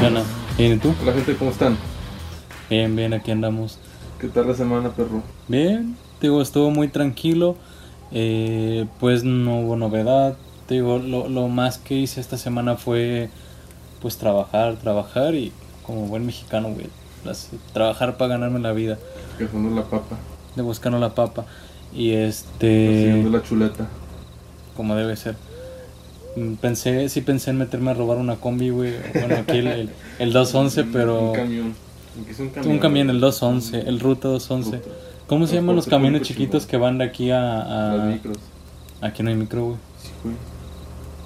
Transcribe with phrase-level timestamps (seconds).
[0.00, 0.22] Hola.
[0.58, 0.94] ¿Y tú?
[1.02, 1.76] Hola gente, ¿cómo están?
[2.70, 3.78] Bien, bien, aquí andamos.
[4.20, 5.22] ¿Qué tal la semana, perro?
[5.48, 7.56] Bien, digo, estuvo muy tranquilo.
[8.12, 10.36] eh, pues no hubo novedad.
[10.66, 13.28] Te Digo, lo, lo más que hice esta semana fue
[14.00, 15.52] pues trabajar, trabajar y
[15.82, 16.86] como buen mexicano, güey,
[17.72, 18.98] trabajar para ganarme la vida,
[19.50, 20.16] son la papa,
[20.54, 21.44] de buscando la papa.
[21.92, 23.88] Y este, la chuleta.
[24.76, 25.47] como debe ser.
[26.38, 28.94] Mm, Pensé, sí pensé en meterme a robar una combi, güey.
[29.14, 31.30] Bueno, aquí el, el, el 211, pero...
[31.30, 31.74] Un camión.
[32.28, 32.72] Es un camión.
[32.72, 34.76] Un camión, el 211, el Ruta 211.
[34.78, 34.88] Ruta.
[35.26, 38.38] ¿Cómo se llaman los camiones chiquitos que van de aquí a, a- Las micros.
[39.00, 39.76] Aquí no hay micro, güey.
[40.02, 40.34] Sí, güey.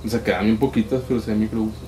[0.05, 1.79] O sea, quedan bien poquitas, pero sí hay microbuses.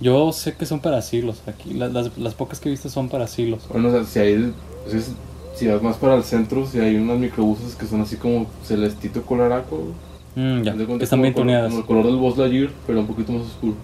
[0.00, 1.74] Yo sé que son para asilos aquí.
[1.74, 3.62] Las, las, las pocas que he visto son para asilos.
[3.70, 4.52] Bueno, o sea, si hay.
[4.92, 5.12] es-
[5.54, 9.22] si vas más para el centro, si hay unos microbuses que son así como celestito
[9.22, 9.92] colaraco.
[10.36, 11.70] Mm, ya, están bien tuneadas.
[11.70, 13.74] Como el color del Buzz Lightyear, pero un poquito más oscuro.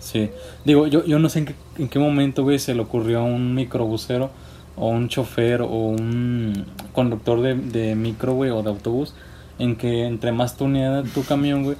[0.00, 0.30] Sí.
[0.64, 3.22] Digo, yo, yo no sé en qué, en qué momento, güey, se le ocurrió a
[3.22, 4.30] un microbusero
[4.74, 9.14] o un chofer o un conductor de, de micro, güey, o de autobús,
[9.58, 11.76] en que entre más tuneada tu camión, güey,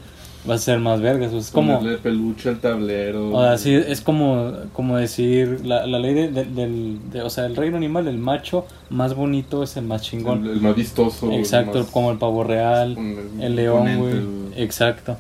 [0.49, 1.33] va a ser más vergas.
[1.33, 1.79] Es como...
[1.79, 3.31] Ponerle peluche al tablero.
[3.33, 7.31] O sea, sí, es como, como decir, la, la ley de, de- del, de- o
[7.31, 10.45] sea, el reino animal, el macho más bonito es el más chingón.
[10.45, 11.31] El, el más vistoso.
[11.31, 14.63] el Exacto, más- como el pavo real, con el león, güey.
[14.63, 15.17] Exacto.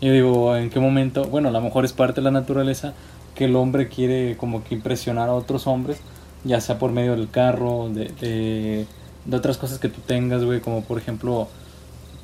[0.00, 1.24] Yo digo, ¿en qué momento?
[1.24, 2.92] Bueno, a lo mejor es parte de la naturaleza
[3.34, 5.98] que el hombre quiere como que impresionar a otros hombres,
[6.44, 8.86] ya sea por medio del carro, de, de,
[9.24, 11.48] de otras cosas que tú tengas, güey, como por ejemplo,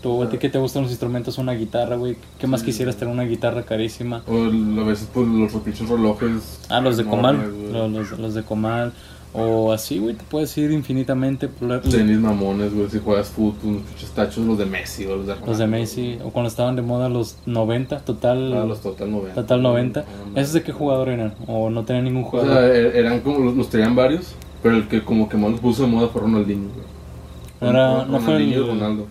[0.02, 2.96] tú, a ti que te gustan los instrumentos, una guitarra, güey, ¿qué más Sí, quisieras
[2.96, 4.22] tener una guitarra carísima?
[4.26, 6.60] O a veces pues los pinches relojes.
[6.68, 8.92] Ah, los de Comal, enormes, los, los, los de Comal,
[9.32, 11.48] o así, güey, te puedes ir infinitamente.
[11.48, 15.36] Tenis mamones, güey, si juegas fútbol, unos pinches tachos, los de Messi o los de
[15.46, 19.34] Los de Messi, o cuando estaban de moda los 90, total, Ah, los Total 90.
[19.40, 20.00] total 90.
[20.00, 21.34] Ah, ¿Esos de qué jugador eran?
[21.46, 22.50] ¿O no tenían ningún O jugador?
[22.52, 25.60] sea, er- eran como, los, los traían varios, pero el que como que más los
[25.60, 27.70] puso de moda fue Ronaldinho, güey.
[27.70, 29.06] Era- Ron- no fue Ronaldinho el- y Ronaldo,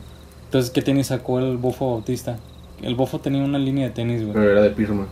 [0.49, 2.39] Entonces, ¿qué tenis sacó el Bofo Bautista?
[2.81, 4.33] El Bofo tenía una línea de tenis, güey.
[4.33, 5.05] pero era de Pirma.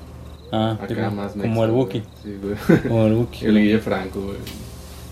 [0.52, 1.70] Ah, Acá más como el.
[1.70, 2.02] Buki.
[2.24, 2.82] Sí, güey.
[2.88, 3.46] Como el Buki.
[3.46, 4.38] el Guille Franco, güey.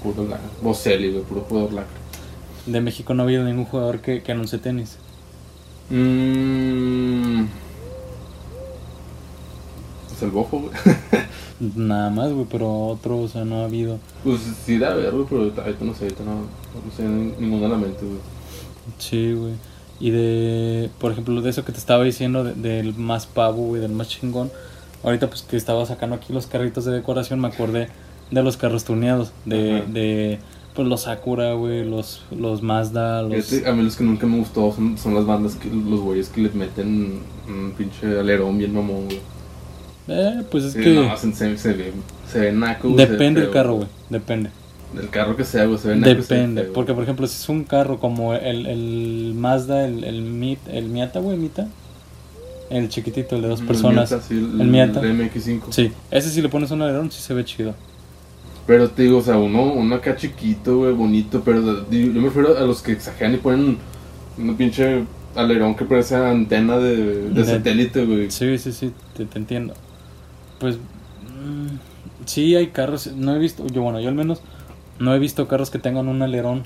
[0.02, 0.50] Puro lacra.
[0.64, 1.94] Bocelli, güey, puro jugador lacra.
[2.66, 4.98] De México no ha habido ningún jugador que, que anuncie tenis.
[5.92, 7.46] Mmm.
[10.10, 10.72] Pues el bofo, güey.
[11.76, 14.00] Nada más, güey, pero otro, o sea, no ha habido.
[14.24, 17.78] Pues sí, da ver, güey, pero ahorita no sé, ahorita no, no sé ninguna la
[17.78, 18.18] mente, güey.
[18.98, 19.54] Sí, güey.
[20.00, 23.82] Y de, por ejemplo, de eso que te estaba diciendo, de- del más pavo, güey,
[23.82, 24.52] del más chingón.
[25.04, 27.90] Ahorita, pues que estaba sacando aquí los carritos de decoración, me acordé
[28.32, 29.32] de los carros tuneados.
[29.46, 29.86] De, Ajá.
[29.92, 30.40] de
[30.74, 33.46] pues los Sakura, güey, los, los Mazda, los.
[33.46, 36.28] Fíjate, a mí los que nunca me gustó son, son las bandas, que los güeyes
[36.30, 39.20] que les meten un pinche alerón bien mamón, güey.
[40.08, 40.90] Eh, pues es Sí, que.
[40.94, 41.94] no, se, se, se ve,
[42.30, 43.88] se ve naco, depende del carro, güey.
[44.10, 44.50] Depende.
[44.96, 46.10] Del carro que sea, güey, se ve naco.
[46.12, 46.64] y se ve Depende.
[46.64, 50.86] Porque, por ejemplo, si es un carro como el, el Mazda, el, el, Mit, el
[50.90, 51.68] Miata, güey, Mita.
[52.70, 54.10] El chiquitito, el de dos El personas.
[54.12, 55.00] Miata, sí, el, el Miata.
[55.02, 55.62] el MX5.
[55.72, 57.76] Sí, ese si le pones un alerón, sí se ve chido.
[58.66, 62.58] Pero te digo, o sea, uno, uno acá chiquito, güey, bonito, pero yo me refiero
[62.58, 63.78] a los que exageran y ponen
[64.40, 65.04] un pinche
[65.36, 66.96] alerón que parece antena de,
[67.30, 68.32] de De- satélite, güey.
[68.32, 69.76] Sí, sí, sí, te, te entiendo.
[70.60, 71.76] Pues mm,
[72.26, 74.42] sí hay carros, no he visto, yo bueno, yo al menos
[75.00, 76.64] no he visto carros que tengan un alerón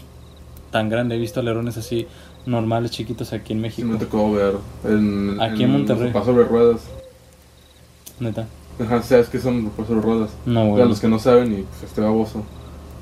[0.72, 2.08] tan grande, he visto alerones así
[2.46, 3.88] normales, chiquitos aquí en Sí México.
[3.88, 6.06] me tocó ver en, Aquí en Monterrey.
[6.06, 6.82] los pasos de ruedas.
[8.20, 8.48] Neta.
[8.80, 10.30] Ajá, sabes que son pasos de ruedas.
[10.46, 10.88] No, Para güey.
[10.90, 12.44] los que no saben, y pues este baboso,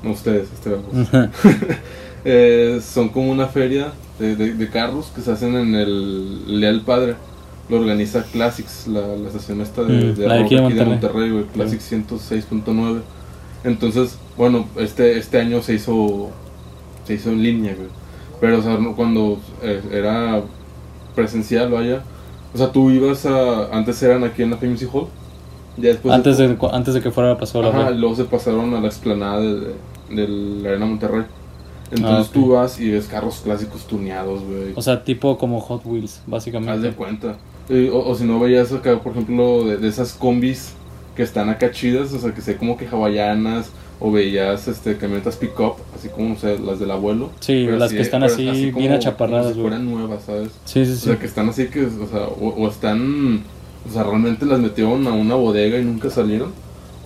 [0.02, 1.28] no ustedes, este baboso.
[2.24, 6.80] Eh, son como una feria de, de- de carros que se hacen en el Leal
[6.82, 7.14] Padre.
[7.68, 10.86] Lo organiza Classics, la, la estación esta de, Mm, de la de aquí Monterrey.
[10.88, 13.00] Monterrey, güey, Classics 106.9.
[13.64, 16.30] Entonces, bueno, este, este año se hizo,
[17.04, 17.88] se hizo en línea, güey.
[18.40, 20.42] Pero, o sea, cuando eh, era
[21.14, 22.02] presencial, vaya.
[22.54, 23.76] O sea, tú ibas a.
[23.76, 25.06] Antes eran aquí en la Famous Hall.
[25.76, 28.74] Ya después antes, de, antes de que fuera la pasada Ajá, la luego se pasaron
[28.74, 29.74] a la explanada de,
[30.10, 31.22] de la Arena Monterrey.
[31.92, 34.72] Entonces Ah, tú vas y ves carros clásicos tuneados, güey.
[34.74, 36.92] O sea, tipo como Hot Wheels, Haz de básicamente.
[36.92, 37.36] cuenta.
[37.68, 40.72] Eh, o, o si no veías acá, por ejemplo, de, de esas combis
[41.18, 45.34] que están acá chidas, o sea, que sé como que hawaianas, o veías este, camionetas
[45.34, 47.30] pick-up, así como, o sea, las del abuelo.
[47.40, 50.50] Sí, las que están así, bien como- achaparradas, como si fueran nuevas, ¿sabes?
[50.64, 51.00] Sí, sí, O sí.
[51.06, 53.42] sea, que están así que, o sea, o, o están,
[53.88, 56.52] o sea, realmente las metieron a una bodega y nunca salieron,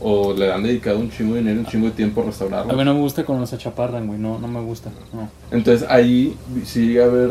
[0.03, 2.75] o le han dedicado un chingo de dinero, un chingo de tiempo a restaurarlas.
[2.75, 4.19] A mí no me gusta cuando se achaparran, güey.
[4.19, 4.91] No, no me gusta.
[5.15, 5.31] No.
[5.51, 6.37] Entonces ahí
[6.67, 7.31] sí a ver,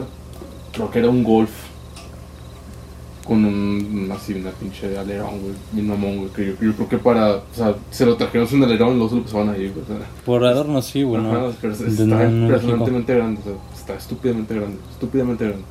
[0.74, 1.52] creo que era un golf.
[3.26, 6.98] Con un, así, una pinche alerón, güey, mi mamón, güey, que yo, yo creo que
[6.98, 9.84] para, o sea, se lo trajeron sin alerón y luego se lo pusieron ahí, güey,
[9.84, 11.22] o sea, Por adorno sí, güey.
[11.22, 11.54] no.
[11.62, 15.64] pero está impresionantemente grande, o sea, está estúpidamente grande, estúpidamente grande.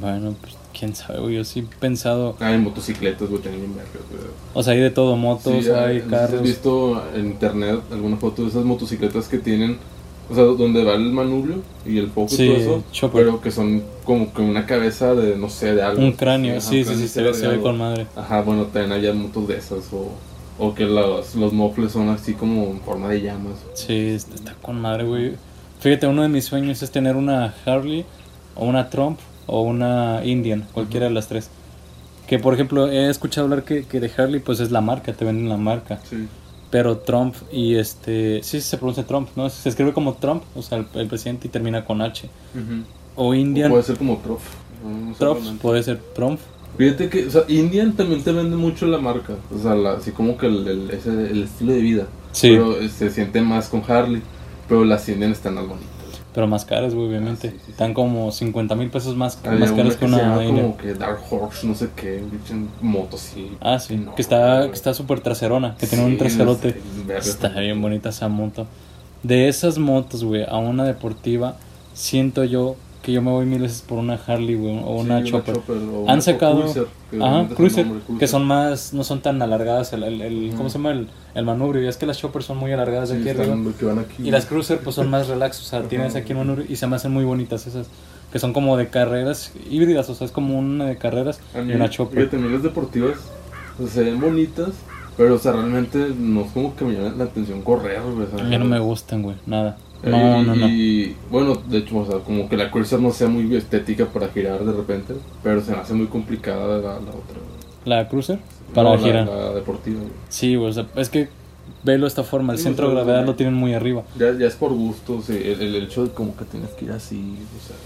[0.00, 1.36] Bueno, pues quién sabe, güey.
[1.36, 2.36] Yo sí he pensado.
[2.40, 4.22] Hay motocicletas, güey, también bien güey.
[4.52, 6.34] O sea, hay de todo: motos, Sí, hay ¿no sé si carros.
[6.34, 9.78] ¿Has visto en internet alguna foto de esas motocicletas que tienen,
[10.30, 11.56] o sea, donde va el manubrio
[11.86, 13.24] y el foco Sí, y todo eso, chopper.
[13.24, 16.02] pero que son como que una cabeza de, no sé, de algo.
[16.02, 18.06] Un cráneo, sí, sí, cráneo sí, se ve, se ve con madre.
[18.16, 20.10] Ajá, bueno, también había motos de esas, o,
[20.58, 23.54] o que los, los mofles son así como en forma de llamas.
[23.74, 25.32] Sí, está, está con madre, güey.
[25.80, 28.06] Fíjate, uno de mis sueños es tener una Harley,
[28.54, 31.50] o una Trump, o una Indian, cualquiera de las tres.
[32.26, 35.26] Que por ejemplo, he escuchado hablar que, que de Harley, pues es la marca, te
[35.26, 36.00] venden la marca.
[36.08, 36.26] Sí.
[36.70, 38.42] Pero Trump y este.
[38.42, 39.48] Sí, se pronuncia Trump, ¿no?
[39.48, 42.28] Se escribe como Trump, o sea, el, el presidente y termina con H.
[43.16, 43.70] O O Indian.
[43.70, 44.42] puede ser como Trof.
[45.20, 46.40] no puede ser Trump.
[46.76, 49.34] Fíjate que, o sea, Indian también te vende mucho la marca.
[49.54, 52.06] O sea, la- así como que el, el, ese- el estilo de vida.
[52.32, 52.48] Sí.
[52.50, 54.20] Pero eh, se siente más con Harley.
[54.68, 55.93] Pero las Indian están más bonitas.
[56.34, 57.48] Pero más caras, güey, obviamente.
[57.48, 57.70] Ah, sí, sí, sí.
[57.70, 61.64] Están como 50 mil pesos más, Había más caras que, una como que Dark Horse,
[61.66, 63.56] no sé qué, un moto así.
[63.60, 64.70] Ah, sí, No, que está güey.
[64.70, 66.68] que está súper traserona, que tiene un traserote.
[66.68, 67.20] no sé, verga.
[67.24, 68.66] Está bien bonita esa moto.
[69.22, 71.56] De esas motos, güey, a una deportiva,
[71.94, 75.22] siento yo que yo me voy mil veces por una Harley, güey, o Sí, una
[75.22, 75.56] Chopper.
[75.56, 79.40] o Han una- sacado- Cruiser, que Ajá, cruiser, nombre, que son más, no son tan
[79.42, 80.92] alargadas, el, el, el- ¿cómo se llama?
[80.92, 84.00] El, el manubrio, y es que las Choppers son muy alargadas de Sí, aquí arriba.
[84.00, 84.26] aquí.
[84.26, 85.88] Y las Cruiser pues son más relax, o sea, Ajá.
[85.88, 87.88] tienes aquí el manubrio y se me hacen muy bonitas esas,
[88.32, 91.64] que son como de carreras híbridas, o sea, es como una de carreras A y
[91.66, 92.32] mí, una Chopper.
[92.34, 93.18] mí las deportivas
[93.78, 94.70] o sea, se ven bonitas,
[95.16, 98.26] pero o sea, realmente no es como que me llame la atención correr, güey.
[98.26, 99.76] o sea, A mí no me gustan, güey, nada.
[100.04, 100.68] Eh, No, y, no, no.
[100.68, 104.28] Y bueno, de hecho, o sea, como que la Cruiser no sea muy estética para
[104.28, 107.38] girar de repente, pero se me hace muy complicada la, la otra.
[107.84, 108.38] La Cruiser
[108.74, 109.26] para No, la- girar.
[109.26, 110.10] La, deportiva, güey.
[110.28, 111.28] Sí, güey, o sea, es que
[111.82, 114.46] velo de esta forma, el Sí, centro de gravedad lo tienen muy arriba Ya, ya
[114.46, 117.66] es por gusto, sí, el, el hecho de como que tienes que ir así, o
[117.66, 117.76] sea.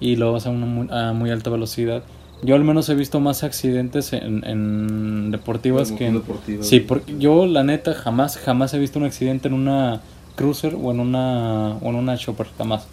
[0.00, 2.02] y luego vas a una muy, a muy alta velocidad.
[2.42, 6.14] Yo al menos he visto más accidentes en, en deportivas que en...
[6.14, 10.00] motos deportivas, Sí, porque yo la neta jamás, jamás he visto un accidente en una
[10.36, 12.86] cruiser o en una, o en una chopper, jamás.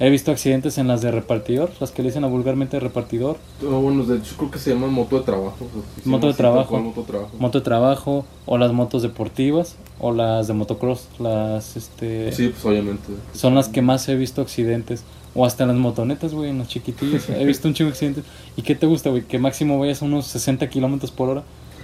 [0.00, 3.80] He visto accidentes en las de repartidor, las que le dicen a vulgarmente repartidor, No,
[3.80, 5.56] bueno, de hecho creo que se llama moto de trabajo.
[5.64, 6.78] o sea, Moto de trabajo.
[6.80, 7.30] moto de trabajo.
[7.38, 12.64] moto de trabajo, o las motos deportivas, o las de motocross, las este Sí, pues
[12.64, 13.12] obviamente.
[13.34, 15.04] son las que más he visto accidentes.
[15.34, 17.28] O hasta en las motonetas, güey, en las chiquitillas.
[17.30, 18.24] He visto un chingo de accidentes.
[18.56, 19.22] ¿Y qué te gusta, güey?
[19.22, 21.42] Que máximo vayas a unos 60 kilómetros por hora.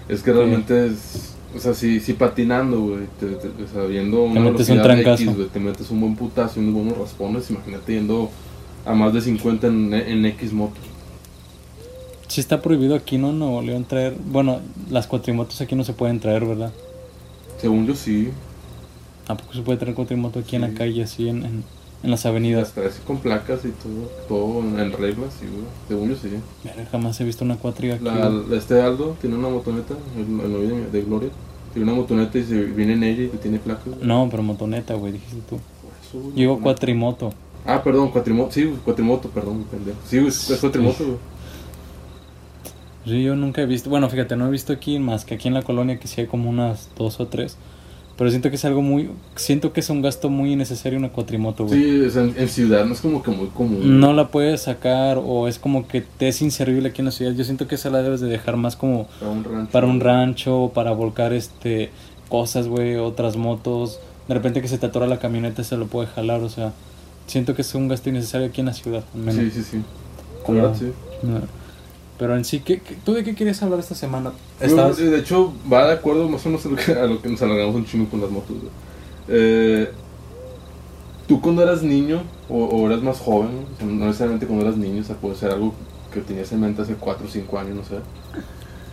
[0.08, 1.34] Es que realmente es.
[1.56, 5.22] O sea, si, si patinando, güey, te, te- o sea, viendo una metes un trancazo.
[5.22, 8.30] X, güey, te metes un buen putazo y unos buenos raspones, imagínate yendo
[8.84, 10.74] a más de 50 en, en X moto.
[12.28, 13.30] Sí está prohibido aquí, ¿no?
[13.30, 14.14] En Nuevo León traer...
[14.30, 14.60] Bueno,
[14.90, 16.72] las cuatrimotos aquí no se pueden traer, ¿verdad?
[17.58, 18.28] Según yo sí,
[19.26, 21.64] Tampoco se puede traer cuatrimoto aquí en la calle, así en, en,
[22.02, 22.72] en las avenidas.
[22.72, 25.64] traes con placas y todo, todo en, reglas, sí, güey.
[25.88, 26.28] Según yo sí.
[26.64, 28.04] Verga, Jamás he visto una cuatri aquí.
[28.04, 31.30] La, este Aldo tiene una motoneta, el, el novio de, de Gloria.
[31.72, 33.86] Tiene una motoneta y se viene en ella y tiene placas.
[33.86, 33.98] güey.
[34.06, 35.56] No, pero motoneta, güey, dijiste tú.
[35.56, 36.62] Eso, güey, motoneta.
[36.62, 37.32] cuatrimoto.
[37.66, 38.52] Ah, perdón, cuatrimoto.
[38.52, 39.98] Sí, cuatrimoto, perdón, pendejo.
[40.06, 41.16] Sí, güey, es cuatrimoto, güey.
[43.04, 43.88] Sí, yo nunca he visto...
[43.90, 46.26] Bueno, fíjate, no he visto aquí más que aquí en la colonia que sí hay
[46.26, 47.56] como unas dos o tres.
[48.18, 49.10] Pero siento que es algo muy...
[49.36, 51.80] Siento que es un gasto muy innecesario una cuatrimoto, güey.
[51.80, 54.00] Sí, o sea, en, ciudad no es como que muy común.
[54.00, 57.32] No la puedes sacar o es como que te es inservible aquí en la ciudad.
[57.32, 59.70] Yo siento que esa la debes de dejar más como Para un rancho.
[59.70, 61.90] para un rancho, para volcar este
[62.28, 64.00] cosas, güey, otras motos.
[64.26, 66.72] De repente que se te atora la camioneta se lo puede jalar, o sea,
[67.28, 69.36] siento que es un gasto innecesario aquí en la ciudad, al menos.
[69.36, 69.82] Sí, sí, sí.
[70.44, 70.92] Como- sí.
[71.22, 71.40] No.
[72.18, 74.32] Pero en sí, ¿qué, qué- tú de qué querías hablar esta semana?
[74.60, 77.22] Yo, Estabas- de hecho, va de acuerdo más o menos a lo que, a lo
[77.22, 78.56] que nos alargamos un chingo con las motos.
[79.28, 79.90] Eh,
[81.28, 84.78] Tú cuando eras niño o, o eras más joven, o sea, no necesariamente cuando eras
[84.78, 85.74] niño, o sea, puede ser algo
[86.10, 87.96] que tenías en mente hace 4 o 5 años, no sé.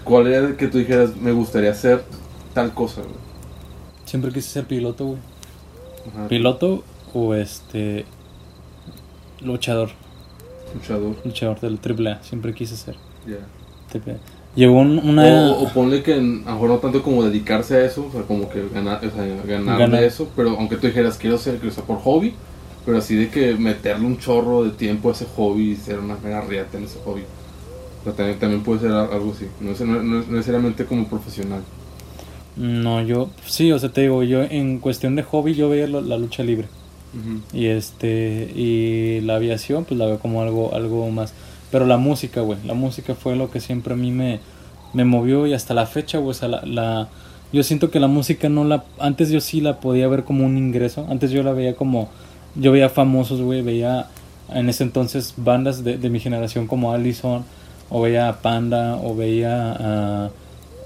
[0.04, 2.04] ¿Cuál era el que tú dijeras, me gustaría hacer
[2.54, 3.02] tal cosa?
[3.04, 3.14] güey?
[4.04, 5.20] Siempre quise ser piloto, güey.
[6.14, 8.04] Ajá, Piloto o este
[9.42, 9.92] luchador,
[10.74, 12.98] Luchador, luchador del AAA, siempre quise ser.
[13.28, 14.18] AAA.
[14.56, 17.86] Llegó un- una O, o ponle que a lo mejor no tanto como dedicarse a
[17.86, 20.00] eso, o sea, como que ganar, o sea, ganar Ganar.
[20.02, 22.34] de eso, pero aunque tú dijeras quiero ser, ser por hobby,
[22.86, 26.16] pero así de que meterle un chorro de tiempo a ese hobby y ser una
[26.24, 27.24] mega riata en ese hobby.
[28.02, 30.86] O sea, también, también puede ser al- algo así, no es, no, no es necesariamente
[30.86, 31.62] como profesional.
[32.56, 36.18] No, yo, sí, o sea, te digo, yo en cuestión de hobby yo veía la
[36.18, 36.68] lucha libre.
[37.54, 41.34] Y este, y la aviación, pues la veo como algo, algo más.
[41.76, 44.40] Pero la música, güey, la música fue lo que siempre a mí me,
[44.94, 47.10] me movió y hasta la fecha, güey, o sea, la, la,
[47.52, 50.58] yo siento que la música no la, antes yo sí la podía ver como un
[50.58, 52.08] ingreso, antes yo la veía como,
[52.56, 54.08] yo veía famosos, güey, veía
[54.54, 57.44] en ese entonces bandas de, de mi generación como Allison,
[57.90, 60.30] o veía a Panda, o veía a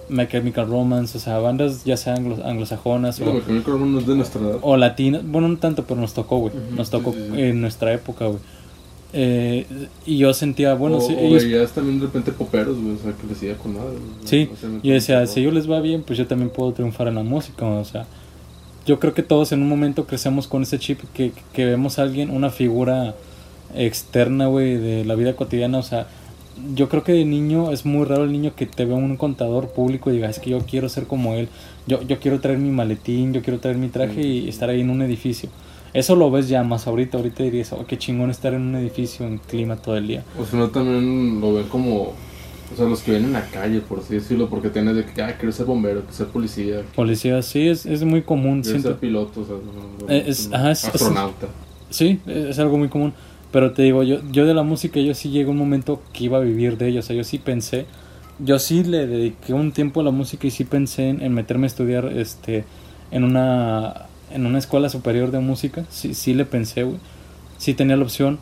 [0.09, 3.93] My Chemical Romance, o sea, bandas ya sea anglo- anglosajonas No, o, My Chemical Romance
[3.93, 4.57] no es de nuestra edad.
[4.63, 7.41] o latinas, bueno, no tanto, pero nos tocó, güey, nos sí, tocó sí, sí.
[7.41, 8.39] en nuestra época, güey.
[9.11, 9.65] Eh,
[10.05, 12.97] y yo sentía, bueno, o, sí, o ellos veías también de repente poperos, güey, o
[12.99, 13.97] sea, que les iba con güey.
[14.23, 16.51] Sí, O sea, me yo decía, si a ellos les va bien, pues yo también
[16.51, 18.05] puedo triunfar en la música, o sea,
[18.85, 22.03] yo creo que todos en un momento crecemos con ese chip que, que vemos a
[22.03, 23.15] alguien, una figura
[23.75, 26.07] externa, güey, de la vida cotidiana, o sea,
[26.75, 29.69] yo creo que de niño es muy raro el niño que te ve un contador
[29.69, 31.47] público y diga, es que yo quiero ser como él,
[31.87, 34.91] yo, yo quiero traer mi maletín, yo quiero traer mi traje y estar ahí en
[34.91, 35.49] un edificio.
[35.93, 39.25] Eso lo ves ya más ahorita, ahorita dirías, oh, qué chingón estar en un edificio
[39.25, 40.23] en clima todo el día.
[40.39, 42.13] O sea, no también lo ven como.
[42.71, 45.21] O sea, los que ven en la calle, por así decirlo, porque tienes de que,
[45.23, 48.61] ah, quiero ser bombero, quiero ser policía, Policía, sí, es, es muy común.
[48.61, 48.89] quiero siento.
[48.89, 49.55] ser piloto, o sea,
[50.15, 51.47] Eh, es- ajá, es- astronauta.
[51.89, 53.13] Sí, es algo muy común.
[53.51, 56.25] Pero te digo, yo, yo de la música, yo sí llegué a un momento que
[56.25, 56.99] iba a vivir de ello.
[56.99, 57.87] O sea, yo sí pensé,
[58.37, 61.65] yo sí le dediqué un tiempo a la música y sí pensé en, en meterme
[61.65, 62.65] a estudiar este
[63.09, 65.85] en una en una escuela superior de música.
[65.89, 66.97] Sí, sí le pensé, güey.
[67.57, 68.39] Sí tenía la opción.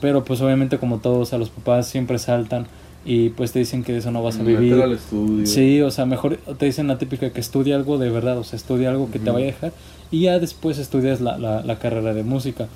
[0.00, 2.66] Pero pues obviamente como todos, a los papás siempre saltan
[3.04, 4.74] y pues te dicen que de eso no vas a vivir.
[4.74, 5.44] al estudio.
[5.46, 8.56] Sí, o sea, mejor te dicen la típica que estudie algo de verdad, o sea,
[8.56, 9.34] estudia algo que te Ujú.
[9.34, 9.72] vaya a dejar
[10.12, 12.68] y ya después estudias la, la, la carrera de música.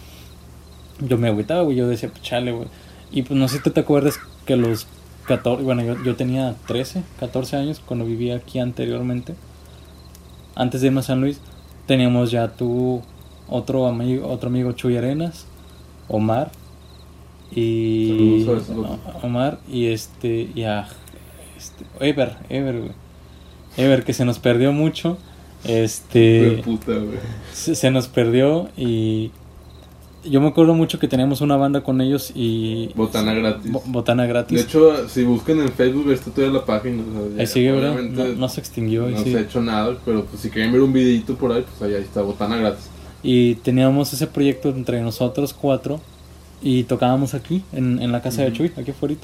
[1.00, 2.66] Yo me agüitaba, güey, yo decía, pues chale, güey.
[3.12, 4.86] Y pues no sé si tú te acuerdas que los
[5.28, 9.34] 14, bueno, yo, yo tenía 13, 14 años cuando vivía aquí anteriormente.
[10.54, 11.40] Antes de irme a San Luis,
[11.86, 13.02] teníamos ya tu
[13.48, 15.46] otro amigo, otro amigo Chuy Arenas,
[16.08, 16.50] Omar
[17.54, 18.98] y Saludos.
[19.22, 20.88] Omar y este y a
[21.56, 22.92] este, Ever, Ever, güey.
[23.76, 25.18] Ever que se nos perdió mucho.
[25.64, 26.92] Este puta,
[27.52, 29.30] se, se nos perdió y
[30.24, 33.70] yo me acuerdo mucho que teníamos una banda con ellos y Botana gratis.
[33.72, 34.56] Bo- botana gratis.
[34.58, 37.02] De hecho, si buscan en Facebook, está todavía la página.
[37.02, 38.00] o sea, ya, ahí sigue, ¿verdad?
[38.02, 39.08] No, no se extinguió.
[39.08, 41.82] No se ha hecho nada, pero pues si quieren ver un videito por ahí, pues
[41.90, 42.88] ahí, está, botana gratis.
[43.22, 46.00] Y teníamos ese proyecto entre nosotros cuatro
[46.60, 48.52] y tocábamos aquí, en, en la casa de.
[48.52, 49.14] Chuy, aquí afuera.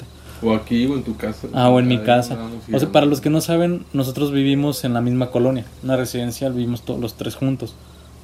[0.41, 1.47] O aquí o en tu casa.
[1.53, 2.37] Ah, o en mi casa.
[2.73, 6.53] O sea, para los que no saben, nosotros vivimos en la misma colonia, una residencial,
[6.53, 7.75] vivimos todos los tres juntos.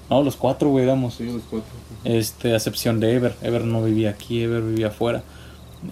[0.10, 1.16] No, los cuatro, güey, éramos.
[1.16, 1.70] Sí, los cuatro.
[2.04, 3.36] Este, a excepción de Ever.
[3.42, 5.24] Ever no vivía aquí, Ever vivía afuera.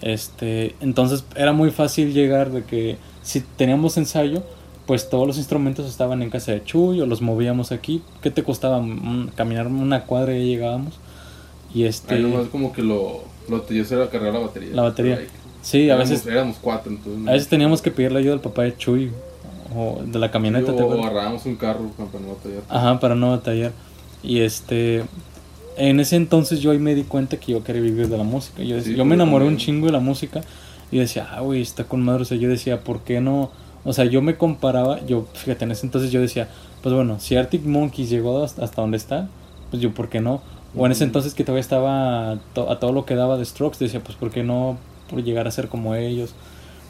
[0.02, 4.42] Este, entonces era muy fácil llegar de que si teníamos ensayo,
[4.86, 8.02] pues todos los instrumentos estaban en casa de Chuy o los movíamos aquí.
[8.22, 10.94] ¿Qué te costaba Mm, caminar una cuadra y ya llegábamos?
[11.72, 14.70] Y este, Ahí nomás como que lo, lo tedioso era cargar la batería.
[14.74, 15.16] La batería.
[15.16, 15.26] Ahí.
[15.62, 17.26] sí, a Éramos- veces, Éramos cuatro, entonces.
[17.28, 19.10] a veces teníamos que pedirle ayuda al papá de Chuy
[19.76, 20.70] o de la camioneta.
[20.72, 22.62] Sí, ¿te o agarrábamos un carro para no batallar.
[22.68, 23.72] Ajá, para no batallar.
[24.24, 25.04] Y este,
[25.76, 28.62] en ese entonces yo ahí me di cuenta que yo quería vivir de la música.
[28.62, 30.40] Yo, decía- Sí, yo me enamoré un chingo de la música
[30.90, 32.22] y decía, ah, güey, está con madre.
[32.22, 33.50] O sea, yo decía, ¿por qué no?
[33.84, 36.48] O sea, yo me comparaba, yo, fíjate, en ese entonces yo decía,
[36.82, 39.28] pues bueno, si Arctic Monkeys llegó hasta, hasta donde está,
[39.70, 40.40] pues yo, ¿por qué no?
[40.76, 43.78] O en ese entonces que todavía estaba to- a todo lo que daba de Strokes,
[43.78, 44.78] decía, pues ¿por qué no
[45.10, 46.34] por llegar a ser como ellos?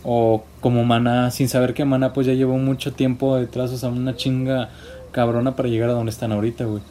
[0.05, 3.88] O como Maná, sin saber que Maná pues ya llevó mucho tiempo detrás, o sea,
[3.88, 4.71] una chinga
[5.11, 6.83] cabrona para llegar a donde están ahorita, güey.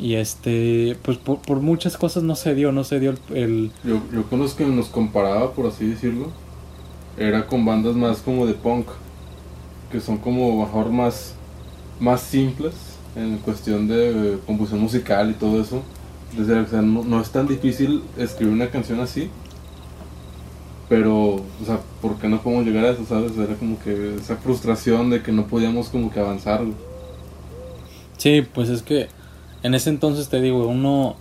[0.00, 3.20] Y este, pues por, por muchas cosas no se dio, no se dio el...
[3.36, 6.32] el- Yo, yo con los que nos comparaba, por así decirlo,
[7.16, 8.88] era con bandas más como de punk,
[9.90, 11.40] que son como mejor más,
[11.98, 15.90] más simples en cuestión de eh, composición musical y todo eso.
[16.30, 19.32] Desde, o sea, no, no es tan difícil escribir una canción así,
[20.88, 21.16] pero,
[21.60, 23.36] o sea, ¿por qué no podemos llegar a eso, sabes?
[23.36, 26.62] Era como que esa frustración de que no podíamos como que avanzar.
[28.18, 29.08] Sí, pues es que
[29.62, 31.16] en ese entonces te digo, uno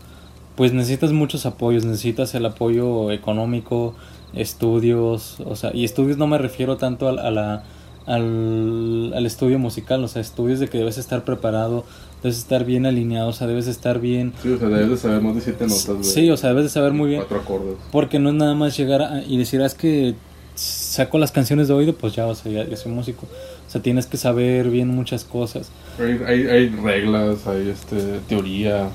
[0.55, 3.95] pues necesitas muchos apoyos, necesitas el apoyo económico,
[4.33, 7.63] estudios, o sea, y estudios no me refiero tanto al, a la,
[8.05, 11.85] al, al estudio musical, o sea, estudios de que debes estar preparado,
[12.23, 14.33] debes estar bien alineado, o sea, debes estar bien...
[14.41, 16.07] Sí, o sea, debes de saber más de siete notas.
[16.07, 17.75] Sí, o sea, debes de saber muy bien, Cuatro acordes.
[17.91, 20.15] porque no es nada más llegar a- y decir, "Ah, es que
[20.55, 23.27] saco las canciones de oído, pues ya, o sea, ya, ya soy músico.
[23.69, 25.69] O sea, tienes que saber bien muchas cosas.
[25.99, 28.89] Hay, hay, hay reglas, hay este, teoría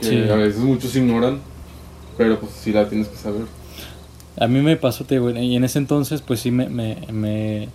[0.00, 0.16] que Sí.
[0.30, 1.38] a veces muchos ignoran,
[2.16, 3.42] pero pues sí la tienes que saber.
[4.38, 7.68] A mí me pasó, te digo, y en ese entonces pues sí me, me, me,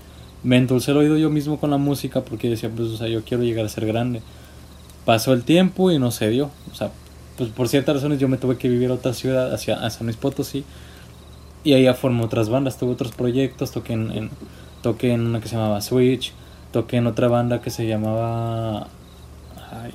[0.44, 3.24] me endulcé el oído yo mismo con la música porque decía, pues, o sea, yo
[3.24, 4.22] quiero llegar a ser grande.
[5.06, 6.50] Pasó el tiempo y no se dio.
[6.72, 6.90] O sea,
[7.38, 10.08] pues por ciertas razones yo me tuve que vivir a otra ciudad, hacia a San
[10.08, 10.64] Luis Potosí.
[11.64, 14.30] y ahí ya formé otras bandas, tuve otros proyectos, toqué en, en-
[14.86, 16.32] toqué en una que se llamaba Switch,
[16.72, 18.88] toqué en otra banda que se llamaba...
[19.72, 19.92] Ay,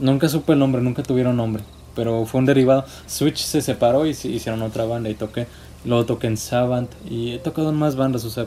[0.00, 1.62] nunca supe el nombre, nunca tuvieron nombre,
[1.94, 2.86] pero fue un derivado.
[3.06, 5.46] Switch se separó y se hicieron otra banda y toqué.
[5.84, 8.46] Luego toqué en Savant y he tocado en más bandas, o sea,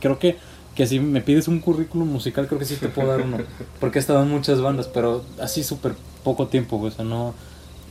[0.00, 0.36] creo que,
[0.74, 3.36] que si me pides un currículum musical, creo que sí te puedo dar uno,
[3.78, 7.34] porque he estado en muchas bandas, pero así súper poco tiempo, o sea, no...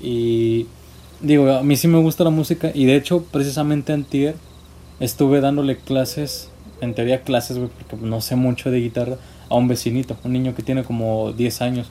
[0.01, 0.67] Y
[1.21, 4.35] digo, a mí sí me gusta la música y de hecho, precisamente antier
[4.99, 6.50] estuve dándole clases,
[6.81, 9.15] en teoría clases, güey, porque no sé mucho de guitarra,
[9.49, 11.87] a un vecinito, un niño que tiene como 10 años.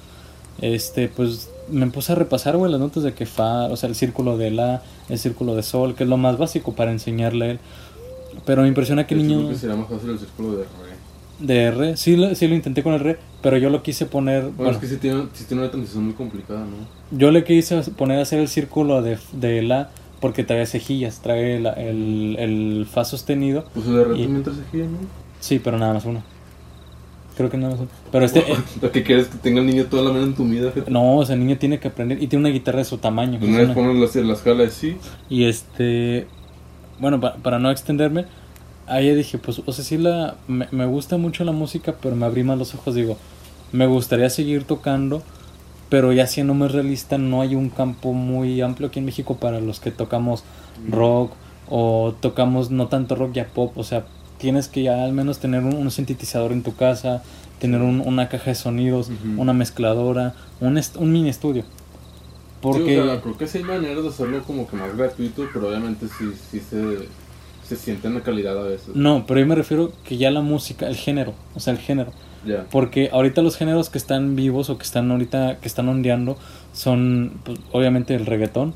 [0.61, 3.95] Este, pues me puse a repasar, güey, las notas de que fa, o sea, el
[3.95, 7.51] círculo de la, el círculo de sol, que es lo más básico para enseñarle a
[7.53, 7.59] él.
[8.45, 11.47] Pero me impresiona que el niño que sería más fácil el círculo de re.
[11.47, 14.43] de re, sí, lo- sí lo intenté con el re, pero yo lo quise poner,
[14.43, 17.17] Bueno, bueno, es que sí tiene, sí tiene una transición muy complicada, ¿no?
[17.17, 21.61] yo le quise poner a hacer el círculo de, de la porque trae cejillas, trae
[21.61, 24.99] la- el, el fa sostenido, Pues de re Y- también trae cejilla, ¿no?
[25.41, 26.23] sí, pero nada más uno.
[27.37, 27.89] Creo que nada más uno.
[28.13, 30.91] Pero este, eh, Lo que quieres que tenga el niño toda la mano entumida, gente.
[30.91, 33.39] no, o sea, el niño tiene que aprender y tiene una guitarra de su tamaño.
[33.39, 34.97] De es una vez pones las, la escala de sí.
[35.31, 36.27] Y este,
[36.99, 38.27] bueno, pa- para no extenderme,
[38.87, 42.27] ahí dije, pues, o sea, sí la, me, me gusta mucho la música, pero me
[42.27, 43.17] abrí más los ojos, digo,
[43.73, 45.23] me gustaría seguir tocando,
[45.91, 49.61] pero ya siendo más realista, no hay un campo muy amplio aquí en México para
[49.61, 50.45] los que tocamos
[50.89, 51.33] rock
[51.69, 54.07] o tocamos no tanto rock ya pop, o sea,
[54.39, 57.23] tienes que ya al menos tener un, un sintetizador en tu casa,
[57.61, 61.65] tener un- una caja de sonidos, una mezcladora, un, est- un mini estudio.
[62.61, 62.95] Porque...
[62.95, 65.69] Sí, o sea, creo que sí hay maneras de hacerlo como que más gratuito, pero
[65.69, 67.09] obviamente sí, sí se,
[67.67, 68.95] se siente en la calidad a veces.
[68.95, 72.13] No, pero yo me refiero que ya la música, el género, o sea, el género.
[72.71, 76.37] Porque ahorita los géneros que están vivos o que están ahorita, que están ondeando,
[76.73, 78.75] son pues, obviamente el reggaetón.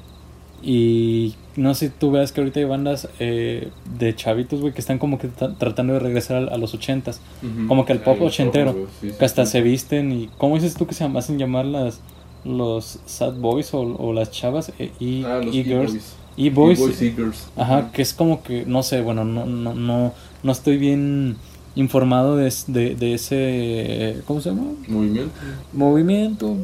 [0.63, 3.69] Y no sé si tú veas que ahorita hay bandas eh,
[3.99, 7.21] de chavitos, güey, que están como que tra- tratando de regresar a, a los ochentas.
[7.43, 7.69] Ujú.
[7.69, 9.53] Como que el pop Ay, ochentero, güey, sí, sí, Que hasta sí.
[9.53, 10.31] se visten y...
[10.39, 12.01] ¿Cómo dices tú que se hacen llamar las...
[12.47, 16.15] Los sad boys o, o las chavas eh, y Ah, los e-girls e-boys.
[16.37, 17.47] e-boys E-boys, e-girls.
[17.57, 20.13] Ajá, que es como que, no sé, bueno, no, no, no,
[20.43, 21.37] no estoy bien
[21.77, 24.73] informado de, de, de ese, ¿cómo se llama?
[24.89, 25.33] Movimiento.
[25.73, 26.57] Movimiento,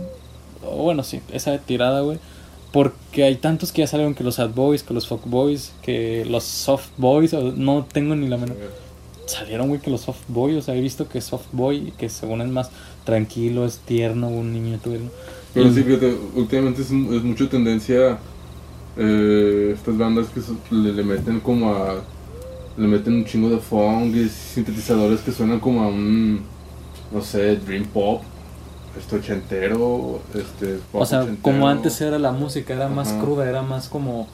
[0.64, 2.18] o bueno, sí, esa tirada, güey.
[2.72, 6.24] Porque hay tantos que ya salieron que los sad boys, que los fuck boys, que
[6.30, 8.56] los soft boys, no tengo ni la menor.
[9.26, 12.40] Salieron, güey, que los soft boys, o sea, he visto que soft boy, que según
[12.42, 12.70] es más
[13.04, 15.10] tranquilo, es tierno, un niño tierno.
[15.52, 18.18] Pero Y- sí, fíjate, últimamente es, es mucho tendencia
[18.96, 20.40] eh, estas bandas que
[20.74, 22.04] le, le meten como a...
[22.76, 26.40] Le meten un chingo de funk y sintetizadores que suenan como a un...
[27.12, 28.22] No sé, dream pop.
[28.98, 30.78] Este ochentero, este...
[30.92, 31.42] pop O sea, ochentero.
[31.42, 33.20] como antes era la música, era más Ajá.
[33.20, 34.26] cruda, era más como...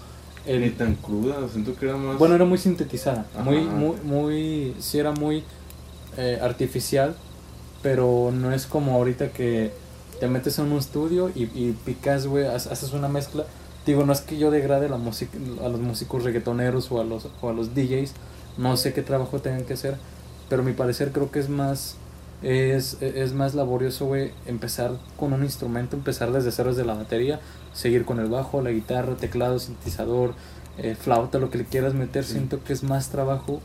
[0.47, 2.19] el- Ni tan cruda, siento que era más...
[2.19, 3.71] Bueno, era muy sintetizada, muy, Ajá.
[3.71, 5.43] muy, muy, sí era muy
[6.17, 7.15] eh, artificial,
[7.83, 9.73] pero no es como ahorita que
[10.21, 13.45] te metes en un estudio y, y picas, güey, ha- haces una mezcla.
[13.87, 17.29] Digo, no es que yo degrade la música, a los músicos reggaetoneros o a los,
[17.41, 18.13] o a los DJs,
[18.59, 19.97] no sé qué trabajo tengan que hacer,
[20.49, 21.95] pero a mi parecer creo que es más,
[22.43, 27.41] es, es más laborioso, güey, empezar con un instrumento, empezar desde cero desde la batería,
[27.75, 30.35] seguir con el bajo, la guitarra, teclado, sintetizador,
[30.79, 32.33] eh, flauta, lo que le quieras meter, Sí.
[32.33, 33.61] siento que es más trabajo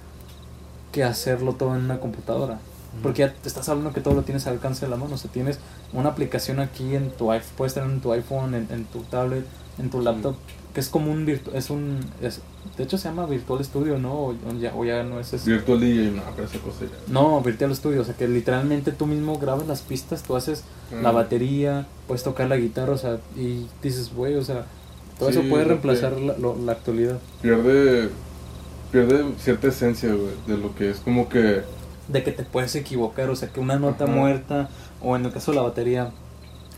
[0.92, 2.60] que hacerlo todo en una computadora.
[3.02, 5.16] Porque ya te estás hablando que todo lo tienes al alcance de la mano.
[5.16, 5.60] O sea, tienes
[5.94, 9.46] una aplicación aquí en tu iPhone, puedes tener en tu iPhone, en, en tu tablet,
[9.80, 10.36] en tu laptop,
[10.74, 12.42] que es como un virtual, es un, es-
[12.78, 14.14] de hecho se llama Virtual Studio, ¿no?
[14.14, 15.46] O, o ya, o ya no es eso.
[15.50, 17.14] Virtual DJ, no, pero esa cosa ya...
[17.14, 20.64] No, Virtual Studio, o sea que literalmente tú mismo grabas las pistas, tú haces
[21.02, 21.16] la Mm.
[21.16, 24.66] batería, puedes tocar la guitarra, o sea, y dices, güey, o sea,
[25.18, 27.20] todo Sí, eso puede reemplazar la, lo- la actualidad.
[27.42, 28.10] Pierde...
[28.92, 31.62] Pierde cierta esencia, güey, de lo que es como que...
[32.08, 34.14] de que te puedes equivocar, o sea, que una nota Ajá.
[34.14, 34.70] muerta
[35.02, 36.12] o en el caso de la batería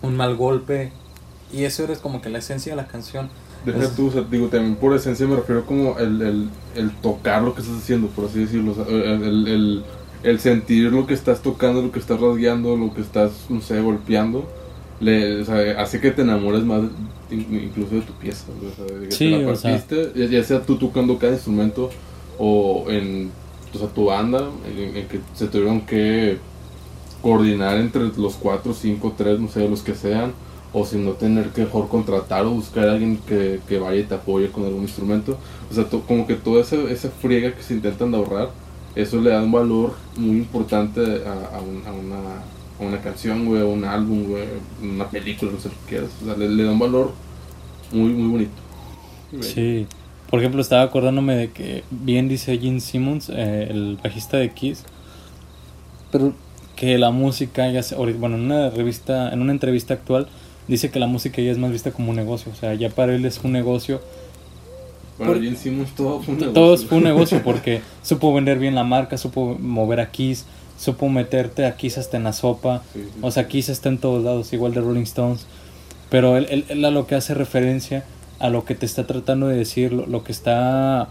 [0.02, 0.92] un mal golpe
[1.52, 3.30] y eso eres como que la esencia de la canción.
[3.66, 6.92] Deja Es- tú, o sea, digo, también por esencia me refiero como el, el, el
[6.98, 8.72] tocar lo que estás haciendo, por así decirlo.
[8.74, 9.84] o sea, el, el,
[10.24, 13.80] el- sentir lo que estás tocando, lo que estás rasgueando, lo que estás, no sé,
[13.82, 14.46] golpeando.
[15.00, 16.82] Le, o sea, hace que te enamores más
[17.32, 18.46] in- incluso de tu pieza.
[18.52, 21.18] O sea, de que Sí, te la o sea- partiste, ya, ya sea tú tocando
[21.18, 21.90] cada instrumento
[22.38, 23.32] o en
[23.74, 26.38] o sea, tu banda, en, en que se tuvieron que
[27.22, 30.34] coordinar entre los cuatro, cinco, tres, no sé, los que sean,
[30.74, 34.04] o si no tener que mejor contratar o buscar a alguien que, que vaya y
[34.04, 35.38] te apoye con algún instrumento.
[35.72, 38.50] O sea, to- como que toda esa, esa friega que se intentan de ahorrar,
[38.96, 42.18] eso le da un valor muy importante a, a un- a una,
[42.80, 44.44] a una canción, güey, a un álbum, güey,
[44.82, 46.10] una película, no sé que quieras.
[46.22, 47.12] O sea, le, le da un valor
[47.92, 48.62] muy, muy bonito.
[49.42, 49.60] Sí.
[50.34, 54.82] Por ejemplo, estaba acordándome de que bien dice Gene Simmons, eh, el bajista de Kiss,
[56.12, 56.34] pero
[56.76, 60.28] que la música ya se, bueno, en una revista, en una entrevista actual
[60.68, 63.14] dice que la música ya es más vista como un negocio, o sea, ya para
[63.14, 64.02] él es un negocio
[65.20, 66.54] Para Por- Gene Simmons todo fue un negocio.
[66.64, 70.46] Todo fue un negocio porque supo vender bien la marca, supo mover a Kiss,
[70.80, 72.82] supo meterte a Kiss hasta en la sopa.
[72.92, 73.20] Sí, sí.
[73.22, 75.46] O sea, Kiss está en todos lados, igual de Rolling Stones.
[76.10, 78.04] Pero él, él- él a lo que hace referencia
[78.40, 81.10] a lo que te está tratando de decir, lo, lo que está,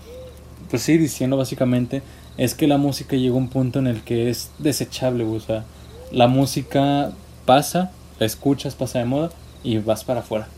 [0.71, 2.03] pues sí, diciendo básicamente,
[2.37, 5.25] es que la música llega a un punto en el que es desechable.
[5.25, 5.65] O sea,
[6.11, 7.13] la música
[7.45, 9.31] pasa, la escuchas, pasa de moda
[9.63, 10.49] y vas para afuera.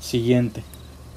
[0.00, 0.62] Siguiente.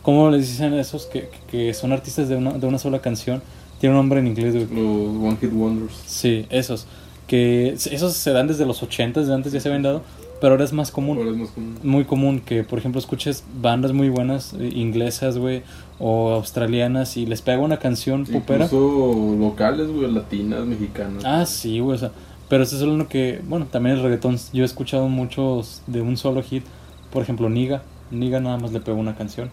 [0.02, 3.42] ¿Cómo les dicen a esos que, que son artistas de una, de una sola canción?
[3.80, 4.54] Tiene un nombre en inglés.
[4.54, 5.94] Los One Hit Wonders.
[6.06, 6.88] Sí, esos.
[7.28, 10.02] Que esos se dan desde los 80, desde antes ya se habían dado,
[10.40, 11.18] pero ahora es más común.
[11.18, 11.76] Ahora es más común.
[11.84, 15.64] Muy común que, por ejemplo, escuches bandas muy buenas, eh, inglesas, güey,
[16.00, 18.66] o australianas, y les pega una canción popera.
[18.66, 21.24] Incluso locales, güey, latinas, mexicanas.
[21.26, 22.12] Ah, sí, güey, o sea,
[22.48, 26.02] pero eso es solo lo que, bueno, también el reggaetón, yo he escuchado muchos de
[26.02, 26.64] un solo hit,
[27.12, 29.50] por ejemplo, Niga, Niga nada más le pegó una canción,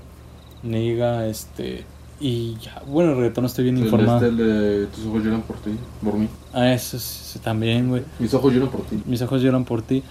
[0.62, 1.84] Niga, este,
[2.20, 4.16] y ya, bueno, el reggaetón estoy bien El informado.
[4.16, 5.70] este, el de tus ojos lloran por ti,
[6.02, 6.28] por mí.
[6.54, 8.02] Ah, eso sí, también, güey.
[8.18, 9.02] Mis ojos lloran por ti.
[9.04, 10.02] mis ojos lloran por ti.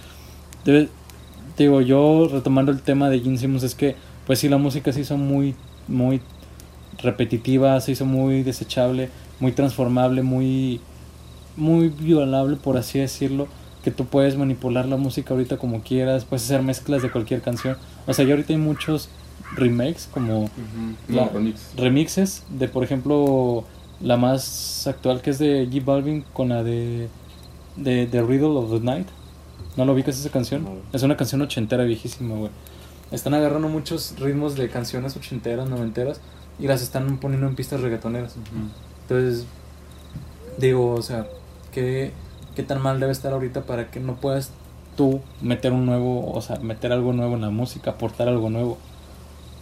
[0.66, 0.88] Debe-
[1.56, 4.92] te digo, yo retomando el tema de Gene Simmons es que, pues sí, la música
[4.92, 5.54] se hizo muy,
[5.88, 6.20] muy
[6.98, 9.08] repetitiva, se hizo muy desechable,
[9.40, 10.80] muy transformable, muy,
[11.56, 13.48] muy violable, por así decirlo,
[13.84, 17.76] que tú puedes manipular la música ahorita como quieras, puedes hacer mezclas de cualquier canción.
[18.06, 19.08] O sea, ya ahorita hay muchos
[19.54, 20.50] remakes, como Ujú.
[21.08, 21.72] La- No, remix.
[21.76, 23.64] remixes de, por ejemplo,
[24.00, 27.08] la más actual que es de J Balvin con la de,
[27.76, 29.06] de The Riddle of the Night.
[29.76, 30.64] ¿No lo ubicas esa canción?
[30.64, 30.70] No.
[30.92, 32.50] Es una canción ochentera viejísima, güey.
[33.10, 36.20] Están agarrando muchos ritmos de canciones ochenteras, noventeras
[36.58, 38.34] y las están poniendo en pistas reggaetoneras.
[39.02, 39.46] Entonces,
[40.58, 41.26] digo, o sea,
[41.72, 42.12] ¿qué,
[42.56, 44.50] qué tan mal debe estar ahorita para que no puedas
[44.96, 48.78] tú meter un nuevo, o sea, meter algo nuevo en la música, aportar algo nuevo?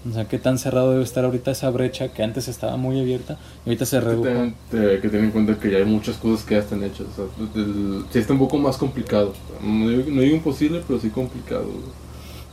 [0.09, 3.39] O sea, qué tan cerrado debe estar ahorita esa brecha que antes estaba muy abierta
[3.65, 4.29] y ahorita se redujo.
[4.71, 7.07] te- que tener en cuenta que ya hay muchas cosas que ya están hechas.
[7.13, 7.25] O sea,
[7.63, 9.33] el- sí está un poco más complicado.
[9.63, 11.65] No digo, no digo imposible, pero sí complicado.
[11.65, 12.05] güey.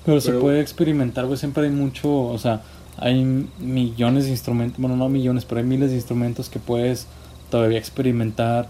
[0.05, 1.37] Pero, se Pero- puede experimentar, güey.
[1.37, 2.61] Siempre hay mucho, o sea,
[2.97, 3.23] hay
[3.59, 7.07] millones de instrumentos, bueno, no millones, pero hay miles de instrumentos que puedes
[7.49, 8.69] todavía experimentar.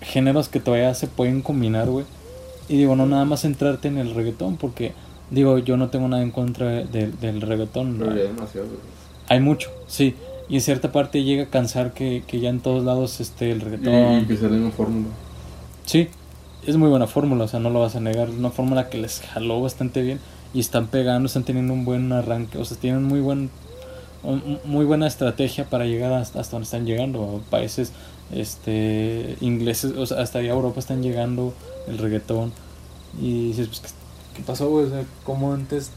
[0.00, 2.06] Géneros que todavía se pueden combinar, güey.
[2.68, 4.92] Y digo, no nada más centrarte en el reggaetón, porque,
[5.30, 7.96] digo, yo no tengo nada en contra de- del reggaetón.
[7.98, 8.16] Pero ¿no?
[8.16, 8.66] ya demasiado.
[9.28, 10.14] Hay mucho, sí.
[10.48, 13.58] Y en cierta parte llega a cansar que, que ya en todos lados esté el
[13.58, 14.20] Y, reggaetón.
[14.22, 15.08] y que sea la misma fórmula.
[15.84, 16.08] Sí,
[16.66, 18.28] es muy buena fórmula, o sea, no lo vas a negar.
[18.28, 20.20] Es una fórmula que les jaló bastante bien
[20.54, 23.50] y están pegando, están teniendo un buen arranque, o sea, tienen muy buen
[24.22, 27.40] un- muy buena estrategia para llegar hasta, hasta donde están llegando.
[27.50, 27.92] Países
[28.32, 31.52] este ingleses, o sea, hasta allá Europa están llegando
[31.86, 32.52] el reggaetón.
[33.20, 33.82] Y dices, pues,
[34.38, 34.86] ¿qué, pasó, güey?
[34.86, 35.90] O sea, como antes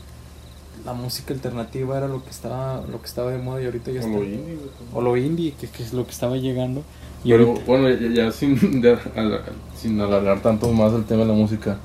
[0.86, 4.00] la música alternativa era lo que estaba lo que estaba de moda y ahorita ya
[4.02, 4.16] O está.
[4.18, 4.58] lo indie.
[4.94, 6.82] O lo indie, que, que es lo que estaba llegando.
[7.24, 9.42] Y Pero ahorita- bueno, ya, ya sin, ya al-
[9.76, 11.78] sin alargar tanto más el tema de la música,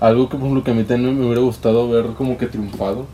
[0.00, 3.06] algo que por ejemplo que a mí también me hubiera gustado ver como que triunfado,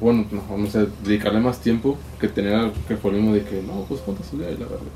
[0.00, 4.00] bueno, no, no sé, dedicarle más tiempo que tener que mismo de que no, pues
[4.02, 4.86] cuánto estudiar y la verdad.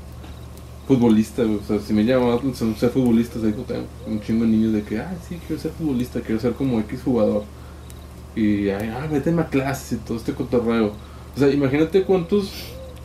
[0.87, 3.53] Futbolista, o sea, si me llama atención ser futbolista, o sea,
[4.07, 7.01] un chingo de niños de que, ay, sí, quiero ser futbolista, quiero ser como X
[7.03, 7.43] jugador.
[8.35, 10.93] Y, ay, ah, méteme a clases y todo este cotorreo.
[11.35, 12.51] O sea, imagínate cuántos,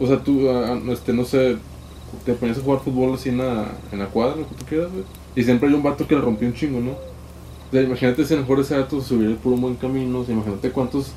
[0.00, 1.56] o sea, tú, ah, este, no sé,
[2.24, 4.90] te ponías a jugar fútbol así en la, en la cuadra, lo que tú quieras,
[4.90, 5.04] güey.
[5.34, 6.92] Y siempre hay un vato que le rompió un chingo, ¿no?
[6.92, 10.24] O sea, imagínate si a lo mejor ese vato ido por un buen camino, o
[10.24, 11.12] sea, imagínate cuántas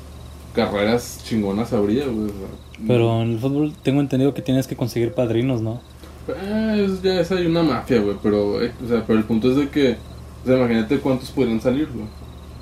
[0.54, 2.24] carreras chingonas habría, güey.
[2.24, 2.86] o sea.
[2.86, 5.80] Pero en el fútbol tengo entendido que tienes que conseguir padrinos, ¿no?
[6.28, 9.50] Eh, es, ya es hay una mafia, güey, pero, eh, o sea, pero el punto
[9.50, 9.98] es de que,
[10.42, 12.06] o sea, imagínate cuántos podrían salir, güey.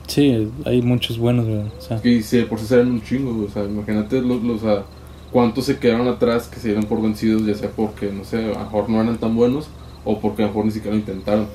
[0.07, 1.61] Sí, hay muchos buenos, güey.
[1.61, 4.43] O sea, Que si de por sí salen un chingo, güey, o sea, imagínate los,
[4.43, 4.85] los, sea,
[5.31, 8.49] cuántos se quedaron atrás que se dieron por vencidos, ya sea porque, no sé, a
[8.49, 9.69] lo mejor no eran tan buenos,
[10.05, 11.49] o porque a lo mejor ni siquiera lo intentaron.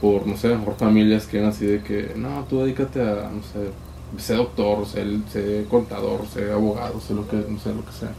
[0.00, 3.00] Por, no sé, a lo mejor familias que eran así de que, no, tú dedícate
[3.00, 3.72] a, no sé,
[4.16, 8.12] sé doctor, sé, sé contador, sé abogado, sé lo que, no sé, lo que sea,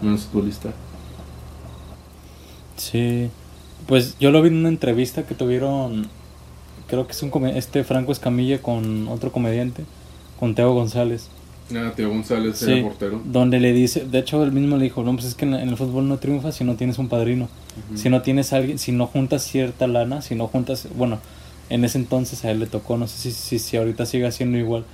[0.00, 0.70] menos futbolista.
[2.76, 3.30] Sí.
[3.86, 6.08] Pues yo lo vi en una entrevista que tuvieron,
[6.88, 9.84] creo que es un este Franco Escamilla con otro comediante,
[10.38, 11.28] con Teo González.
[11.68, 13.20] Nada, Tío González Sí, era portero.
[13.24, 15.76] donde le dice, de hecho él mismo le dijo, no, pues es que en, el
[15.76, 17.48] fútbol no triunfas si no tienes un padrino.
[17.94, 21.18] Si no tienes alguien, si no juntas cierta lana, si no juntas, bueno,
[21.68, 24.58] en ese entonces a él le tocó, no sé si, si, si ahorita sigue siendo
[24.58, 24.84] igual,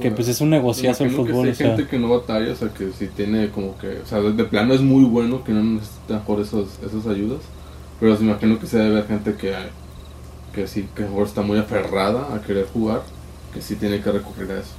[0.00, 1.46] que pues es un negociazo el fútbol.
[1.46, 4.06] Que sí sea, gente que no batalla, o sea, que sí tiene como que, o
[4.06, 7.40] sea, de, plano es muy bueno, que no necesita por esos, esas ayudas.
[8.00, 9.54] Pero se imagino que se debe haber gente que,
[10.54, 13.02] que sí, que mejor está muy aferrada a querer jugar,
[13.52, 14.74] que sí tiene que recurrir a eso.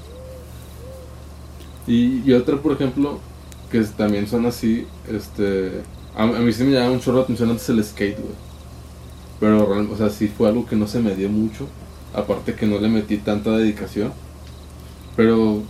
[1.88, 3.20] Y, y otra, por ejemplo,
[3.72, 5.82] que también son así, este,
[6.16, 8.50] a, a mí sí me llama un chorro de atención antes el skate, güey.
[9.40, 11.68] Pero, o sea, sí fue algo que no se me dio mucho,
[12.14, 14.12] aparte que no le metí tanta dedicación.
[15.20, 15.64] Pero,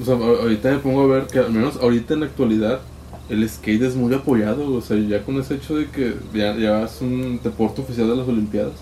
[0.00, 2.80] o sea, ahorita me pongo a ver que al menos ahorita en la actualidad
[3.28, 6.82] el skate es muy apoyado, o sea, ya con ese hecho de que ya, ya
[6.84, 8.72] es un deporte oficial de las Olimpiadas,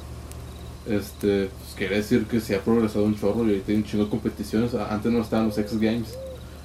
[0.88, 4.04] este, pues quiere decir que se ha progresado un chorro y ahorita hay un chingo
[4.04, 4.72] de competiciones.
[4.74, 6.16] Antes no estaban los X Games,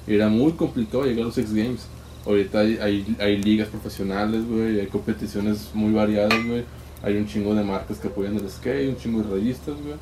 [0.06, 1.88] era muy complicado llegar a los X Games.
[2.24, 6.62] Ahorita hay, hay, hay ligas profesionales, güey, hay competiciones muy variadas, güey.
[7.02, 9.96] Hay un chingo de marcas que apoyan el skate, un chingo de revistas, güey.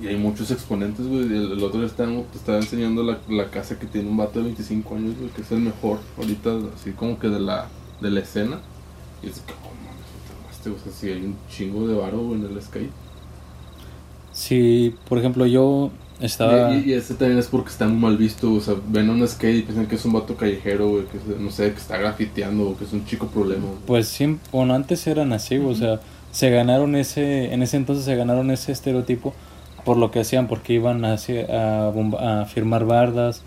[0.00, 1.22] Y hay muchos exponentes, güey.
[1.24, 4.38] El, el otro día estaba, te estaba enseñando la, la casa que tiene un vato
[4.38, 8.10] de 25 años, güey, que es el mejor ahorita, así como que de la, de
[8.10, 8.62] la escena.
[9.22, 9.76] Y es que, oh,
[10.12, 12.96] puta madre, o sea, sí hay un chingo de varo, güey, en el skate.
[14.30, 16.74] si, por ejemplo, yo estaba...
[16.74, 19.26] Y, y ese también es porque está muy mal visto, o sea, ven a un
[19.26, 21.96] skate y piensan que es un vato callejero, güey, que es, no sé, que está
[21.98, 23.66] grafiteando o que es un chico problema.
[23.66, 23.80] güey.
[23.84, 28.16] Pues sí, bueno, antes eran así, o sea, se ganaron ese, en ese entonces se
[28.16, 29.34] ganaron ese estereotipo
[29.86, 31.16] por lo que hacían, porque iban a,
[32.46, 33.42] firmar bardas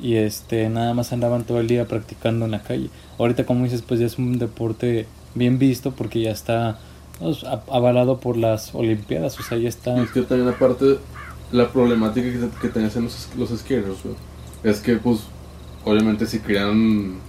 [0.00, 2.90] y este nada más andaban todo el día practicando en la calle.
[3.18, 6.80] Ahorita como dices, pues ya es un deporte bien visto porque ya está
[7.18, 10.02] pues, avalado por las olimpiadas, o sea, ya Y está...
[10.02, 10.98] es que también aparte,
[11.50, 13.98] la problemática que, que tenían los, los skaters,
[14.62, 15.32] es que pues,
[15.84, 17.24] obviamente si querían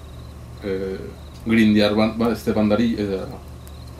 [0.63, 0.99] eh,
[1.45, 3.25] grindear ban- ba- este bandarí, eh,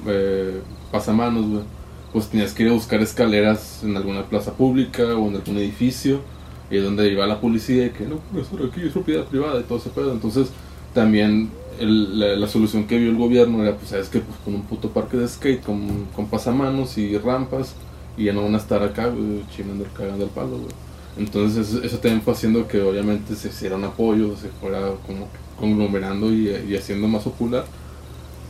[0.08, 1.64] eh, pasamanos, güey,
[2.12, 6.22] pues tenías que ir a buscar escaleras en alguna plaza pública o en algún edificio,
[6.70, 9.64] y es donde iba la policía y que no, profesor, aquí es propiedad privada y
[9.64, 10.12] todo ese pedo.
[10.14, 10.50] Entonces,
[10.94, 14.56] también el- la, la solución que vio el gobierno era, pues, sabes que pues, con
[14.56, 17.76] un puto parque de skate, con, con pasamanos y rampas,
[18.18, 20.76] y ya no van a estar acá, güey, chingando, cagando el palo, güey.
[21.16, 25.32] Entonces, eso, eso también fue haciendo que obviamente se hiciera un apoyo, se fuera como
[25.56, 27.66] conglomerando y, y haciendo más popular.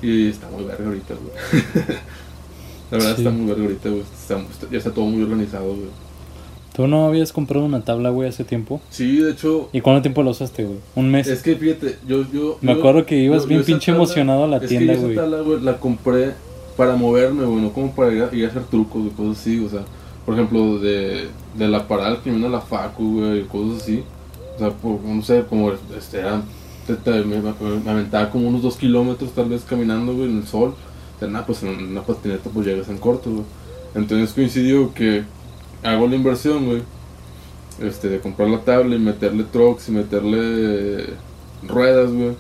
[0.02, 1.34] Y está muy verga ahorita, güey.
[2.91, 3.21] La verdad Sí.
[3.21, 4.02] está muy verga ahorita, güey.
[4.02, 5.88] Está- ya está todo muy organizado, güey.
[6.75, 8.80] ¿Tú no habías comprado una tabla, güey, hace tiempo?
[8.89, 10.78] Sí, de hecho, ¿Y cuánto tiempo la usaste, güey?
[10.95, 11.28] ¿Un mes?
[11.28, 12.23] es que fíjate, yo...
[12.32, 14.93] yo Me yo- acuerdo que ibas yo- bien pinche tabla- emocionado a la es tienda,
[14.93, 15.13] que yo güey.
[15.13, 16.32] esa tabla, güey, la compré
[16.78, 19.60] para moverme, güey, no como para ir a, ir a hacer trucos y cosas así,
[19.60, 19.82] o sea,
[20.25, 24.04] por ejemplo, de, de la parada al crimen a la facu, güey, cosas así.
[24.56, 26.41] O sea, por, no sé, como este, era,
[27.25, 30.73] me- me aventaba como unos dos kilómetros tal vez caminando, güey, en el sol.
[31.20, 33.44] Sea, nada, pues en una patineta pues llegas en corto, güey.
[33.96, 35.24] Entonces coincidió que
[35.84, 36.82] hago la inversión, güey,
[37.82, 41.08] este, de comprar la tabla y meterle trucks y meterle
[41.68, 42.36] ruedas, güey.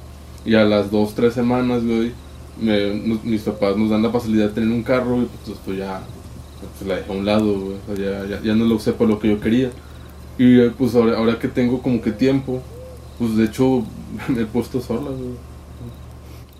[0.45, 2.13] Y a las dos, tres semanas, güey,
[3.23, 6.01] mis papás nos dan la facilidad de tener un carro, güey, pues, pues ya
[6.77, 7.75] pues, la dejé a un lado, güey.
[7.91, 9.71] O sea, ya, ya, ya no lo usé para lo que yo quería.
[10.37, 12.61] Y eh, pues ahora, ahora que tengo como que tiempo,
[13.17, 13.83] pues de hecho
[14.29, 15.48] me he puesto sola, güey.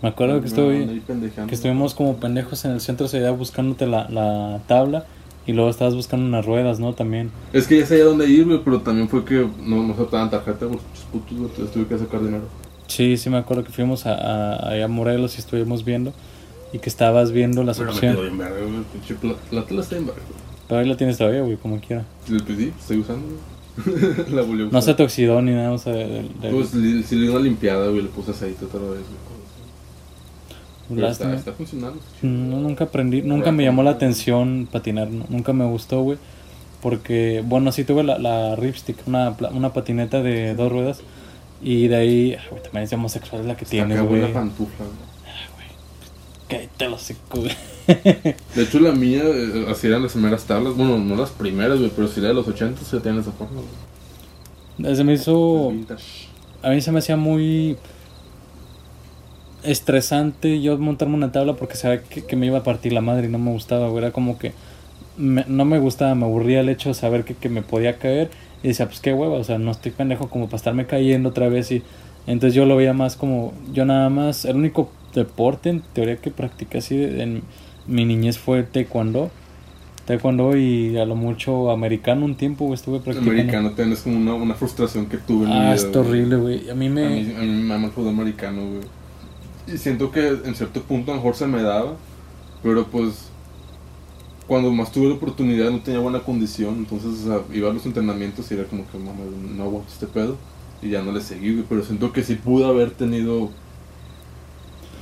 [0.02, 1.02] Me acuerdo que estuve...
[1.48, 5.06] Que estuvimos como pendejos en el centro de ciudad buscándote la, la tabla
[5.46, 6.94] y luego estabas buscando unas ruedas, ¿no?
[6.94, 7.32] También.
[7.54, 10.66] Es que ya sabía dónde ir, güey, pero también fue que no, no aceptaban tarjeta,
[10.66, 10.80] güey,
[11.12, 12.44] putos, güey, tuve que sacar dinero.
[12.88, 16.14] Sí, sí me acuerdo que fuimos a, a, a Morelos y estuvimos viendo
[16.72, 18.18] y que estabas viendo las Pero me opciones.
[19.22, 20.16] güey, la tela está en güey.
[20.68, 22.06] Pero ahí la tienes todavía, güey, como quiera.
[22.30, 23.40] Le pedí, estoy usando, güey.
[24.34, 24.74] la volví a usar.
[24.74, 27.40] No se te oxidó ni nada, o sea, del- del- Pues si le di una
[27.40, 29.29] limpiada, güey, le puse aceite otra vez, güey.
[30.98, 32.00] Está, funcionando.
[32.22, 36.18] No, nunca aprendí, nunca me llamó la atención patinar, nunca me gustó, güey.
[36.82, 41.02] Porque, bueno, sí tuve la, la Ripstick, una, una patineta de dos ruedas.
[41.62, 44.22] Y de ahí, ay, güey, también es homosexual la que Está tienes, güey.
[44.22, 45.10] la pantufla, güey.
[46.48, 47.52] Cállate los güey.
[48.56, 50.76] De hecho, la mía, eh, así eran las primeras tablas.
[50.76, 53.62] Bueno, no las primeras, güey, pero sí la de los 80 se tienen esa forma,
[54.78, 54.96] güey.
[54.96, 55.74] Se me hizo.
[56.62, 57.78] A mí se me hacía muy
[59.64, 63.28] estresante yo montarme una tabla porque sabía que, que me iba a partir la madre
[63.28, 64.04] y no me gustaba, güey.
[64.04, 64.54] Era como que
[65.18, 68.30] me- no me gustaba, me aburría el hecho de saber que, que me podía caer
[68.64, 71.50] y decía, pues qué hueva, o sea, no estoy pendejo como para estarme cayendo otra
[71.50, 71.82] vez y
[72.28, 76.30] entonces yo lo veía más como, yo nada más, el único deporte en teoría que
[76.32, 77.42] practiqué así de- en
[77.88, 79.32] mi niñez fue taekwondo.
[80.06, 83.32] Taekwondo y a lo mucho americano un tiempo güey, estuve practicando.
[83.32, 86.10] americano también es como una, una frustración que tuve en mi Ah, vida, está güey.
[86.12, 86.70] horrible, güey.
[86.70, 87.06] A mí me...
[87.06, 88.99] A mí, a mí me el fútbol americano, güey.
[89.74, 91.94] Y siento que en cierto punto a lo mejor se me daba,
[92.64, 93.26] pero pues
[94.48, 97.86] cuando más tuve la oportunidad no tenía buena condición, entonces o sea, iba a los
[97.86, 99.20] entrenamientos y era como que mamá,
[99.56, 100.38] no aguanto este pedo
[100.82, 103.50] y ya no le seguí, pero siento que sí pude haber tenido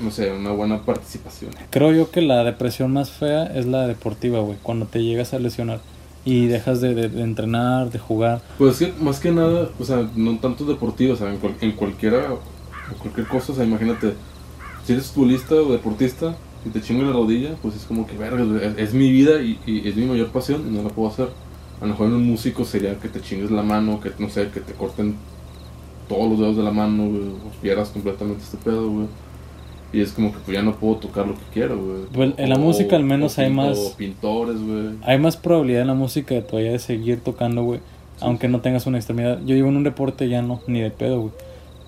[0.03, 1.51] no sé, una buena participación.
[1.71, 5.39] Creo yo que la depresión más fea es la deportiva, güey, cuando te llegas a
[5.39, 5.79] lesionar
[6.23, 8.41] y dejas de, de- de entrenar, de jugar.
[8.59, 11.55] Pues es que más que nada, o sea, no tanto deportivo, o sea, en, cual-
[11.61, 12.27] en cualquiera,
[12.91, 14.13] en cualquier cosa, o sea, imagínate,
[14.87, 18.43] si eres futbolista o deportista y te chingo la rodilla, pues es como que, verga,
[18.63, 21.27] es, es mi vida y, y es mi mayor pasión y no la puedo hacer.
[21.79, 24.47] A lo mejor en un músico sería que te chingues la mano, que no sé,
[24.49, 25.15] que te corten
[26.09, 29.05] todos los dedos de la mano, güey, o pierdas completamente este pedo, güey.
[29.93, 31.77] Y es como que pues ya no puedo tocar lo que quiero,
[32.11, 32.33] güey.
[32.37, 34.89] En la O- música al menos hay más- pintores, güey.
[35.03, 37.79] Hay más probabilidad en la música de todavía de seguir tocando, güey,
[38.19, 39.39] aunque no tengas una extremidad.
[39.45, 41.31] Yo digo en un deporte ya no, ni de pedo, güey.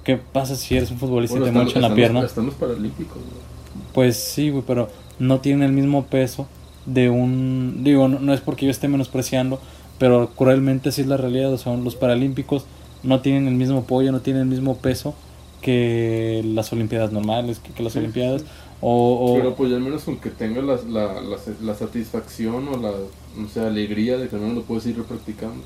[0.10, 2.26] ¿Qué pasa si eres un futbolista y te están- mochan la pierna?
[2.26, 3.84] Están los paralímpicos, güey.
[3.94, 6.48] Pues sí, güey, pero no tiene el mismo peso
[6.88, 7.82] de un...
[7.84, 9.60] Digo, no, no es porque yo esté menospreciando,
[10.00, 11.54] pero cruelmente así es la realidad.
[11.54, 12.66] O sea, los paralímpicos
[13.04, 15.14] no tienen el mismo apoyo, no tienen el mismo peso
[15.62, 18.42] que las olimpiadas normales, que, que las Sí, olimpiadas.
[18.42, 18.48] sí.
[18.82, 22.92] O, o- Pero pues al menos aunque tenga la, la, la, la satisfacción o la
[23.38, 25.62] no sé, alegría de que no lo puedes ir practicando.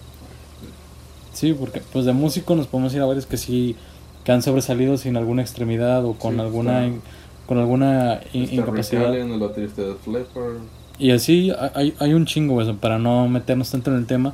[1.32, 3.76] Sí, porque pues de músico nos podemos ir a varios que sí
[4.24, 7.00] que han sobresalido sin alguna extremidad o con Sí, alguna está-
[7.46, 9.08] con alguna in- incapacidad.
[9.08, 10.58] Allen, el baterista de Flipper.
[10.98, 14.34] Y así hay, hay un chingo, güey, para no meternos tanto en el tema.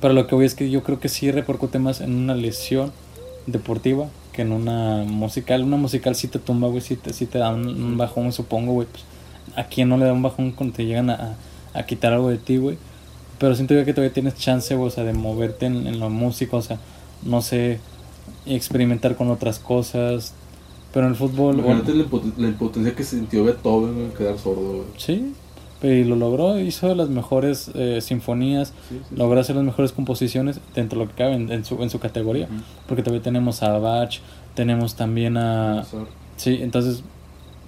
[0.00, 2.92] Pero lo que voy es que yo creo que sí repercute más en una lesión
[3.46, 5.62] deportiva que en una musical.
[5.62, 8.72] Una musical sí te tumba, güey, sí te, sí te da un, un bajón, supongo,
[8.72, 8.88] güey.
[8.90, 9.04] Pues,
[9.56, 11.36] ¿A quién no le da un bajón cuando te llegan a,
[11.74, 12.78] a- a quitar algo de ti, güey?
[13.38, 16.08] Pero siento yo que todavía tienes chance, güey, o sea, de moverte en, en la
[16.08, 16.78] música, o sea,
[17.22, 17.78] no sé,
[18.46, 20.34] experimentar con otras cosas.
[20.92, 21.56] Pero en el fútbol...
[21.56, 24.72] bueno, Imagínate la, impoten- la impotencia que sintió Beethoven en quedar sordo.
[24.72, 24.82] güey.
[24.98, 25.32] Sí,
[25.82, 30.60] y lo logró, hizo las mejores eh, sinfonías, Sí, sí, logró hacer las mejores composiciones
[30.74, 32.46] dentro de lo que cabe en, en su, en su categoría.
[32.86, 34.18] Porque también tenemos a Bach,
[34.54, 35.76] tenemos también a...
[35.76, 36.08] Mozart.
[36.36, 37.02] Sí, entonces,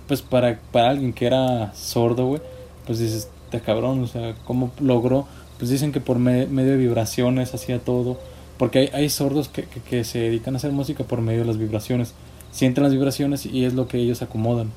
[0.06, 2.42] pues para, para alguien que era sordo, güey,
[2.86, 5.26] pues dices, te cabrón, o sea, ¿cómo logró?
[5.58, 8.18] Pues dicen que por me- medio de vibraciones hacía todo.
[8.58, 11.46] Porque hay, hay sordos que, que, que se dedican a hacer música por medio de
[11.46, 12.14] las vibraciones.
[12.52, 14.70] Sienten las vibraciones y es lo que ellos acomodan.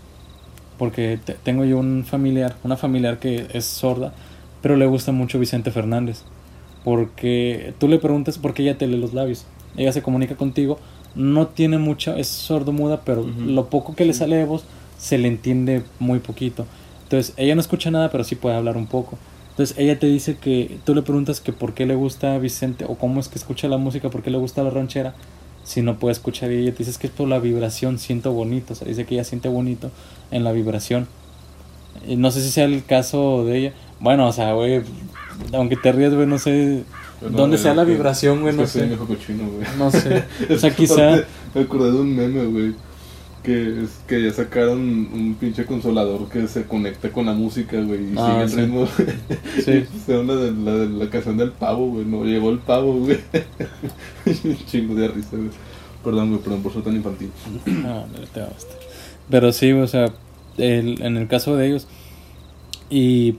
[0.77, 4.13] Porque te- tengo yo un familiar, una familiar que es sorda,
[4.61, 6.23] pero le gusta mucho Vicente Fernández.
[6.83, 9.45] Porque tú le preguntas por qué ella te lee los labios.
[9.75, 10.79] Ella se comunica contigo,
[11.15, 13.31] no tiene mucha, es sordo-muda, pero Ujú.
[13.41, 14.63] lo poco que le sale de voz
[14.97, 16.65] se le entiende muy poquito.
[17.03, 19.17] Entonces, ella no escucha nada, pero sí puede hablar un poco.
[19.57, 22.93] Entonces, ella te dice que tú le preguntas que por qué le gusta Vicente o
[22.95, 25.15] cómo es que escucha la música, por qué le gusta la ranchera,
[25.63, 26.51] si no puede escuchar.
[26.51, 28.73] Y ella te dice es que es por la vibración, siento bonito.
[28.73, 29.89] O sea, dice que ella siente bonito
[30.29, 31.07] en la vibración.
[32.07, 33.73] Y no sé si sea el caso de ella.
[33.99, 34.83] Bueno, o sea, güey,
[35.53, 36.83] aunque te rías, güey, no sé
[37.19, 38.87] Pero dónde sea la que- vibración, güey, no sé.
[38.95, 39.67] cochino, güey.
[39.79, 40.23] No sé.
[40.53, 41.23] O sea, quizá.
[41.55, 42.75] Me acordé de un meme, güey.
[43.47, 48.11] Que, es, que ya sacaron un pinche consolador que se conecta con la música, güey.
[48.11, 48.55] Y Ah, sigue el sí.
[48.57, 48.87] ritmo.
[49.63, 49.85] Sí.
[50.05, 52.03] Fue una de la, de la canción del pavo, güey.
[52.05, 53.17] No llegó el pavo, güey.
[54.67, 55.49] chingo de risa, güey.
[56.03, 57.31] Perdón, güey, perdón por ser tan infantil.
[57.85, 58.73] Ah, no, te basta.
[59.29, 60.13] Pero sí, o sea,
[60.57, 61.87] el- en el caso de ellos.
[62.89, 63.35] Y.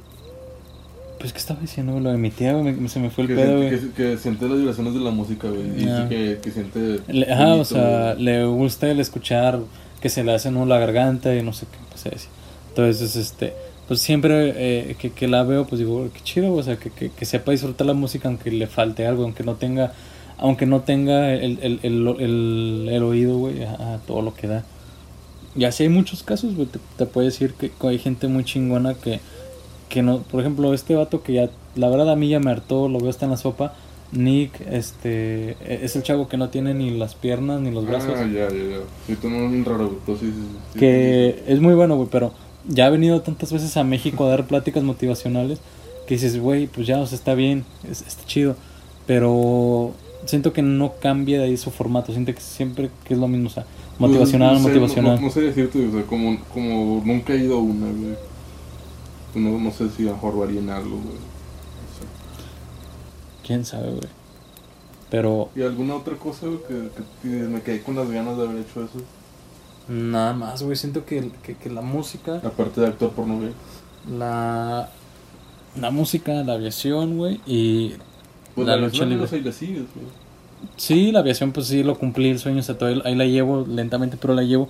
[1.20, 1.98] Pues, ¿qué estaba diciendo?
[1.98, 3.90] Lo de mi tía, güey, me- se me fue el que, pedo, siente, güey.
[3.92, 5.82] que, que siente las vibraciones de la música, güey.
[5.84, 6.02] Y Ah.
[6.08, 7.00] sí que, que siente.
[7.08, 8.24] Le- Ajá, o bonito, sea, güey.
[8.24, 9.58] le gusta el escuchar
[10.00, 12.28] que se le hace nudo la garganta y no sé qué, pues así.
[12.68, 13.52] Entonces, este,
[13.86, 17.10] pues siempre eh, que, que la veo, pues digo, qué chido, o sea, que, que,
[17.10, 19.92] que sepa disfrutar la música aunque le falte algo, aunque no tenga,
[20.36, 24.64] aunque no tenga el, el, el, el oído, güey, a, a todo lo que da.
[25.56, 28.94] Y así hay muchos casos, güey, te, te puedo decir que hay gente muy chingona
[28.94, 29.20] que,
[29.88, 32.88] que no, por ejemplo, este vato que ya, la verdad a mí ya me hartó,
[32.88, 33.74] lo veo hasta en la sopa,
[34.12, 38.12] Nick, este, e- es el chavo que no tiene ni las piernas ni los brazos.
[38.16, 38.76] Ah, ya, ya, ya.
[39.06, 39.98] Sí, tú no es raro, güey.
[40.06, 40.42] pero sí, sí,
[40.72, 42.32] sí, que es muy bueno, güey, pero
[42.66, 45.58] ya ha venido tantas veces a México a dar pláticas motivacionales
[46.06, 48.56] que dices, güey, pues ya, o sea, está bien, es- está chido,
[49.06, 49.92] pero
[50.24, 53.48] siento que no cambia de ahí su formato, siento que siempre que es lo mismo,
[53.48, 53.64] o sea,
[53.98, 55.16] Pues, motivacional, no sé, motivacional.
[55.16, 58.14] No, no, sé decirte, o sea, como, como nunca he ido a una, güey.
[59.32, 61.27] Pues No, no sé si a mejor varía en algo, güey.
[63.48, 64.08] Quién sabe, güey.
[65.10, 68.84] Pero ¿Y alguna otra cosa, güey, que, me quedé con las ganas de haber hecho
[68.84, 69.00] eso?
[69.88, 73.52] nada más, güey, siento que, que, que la música, Aparte de actor porno, güey.
[74.18, 74.90] la,
[75.80, 77.94] la música, la aviación, güey, y
[78.54, 79.26] Pues la la lucha libre.
[79.26, 80.08] güey.
[80.76, 83.64] Sí, la aviación, pues sí, lo cumplí el sueño, o sea, todavía ahí la llevo
[83.66, 84.68] lentamente, pero la llevo.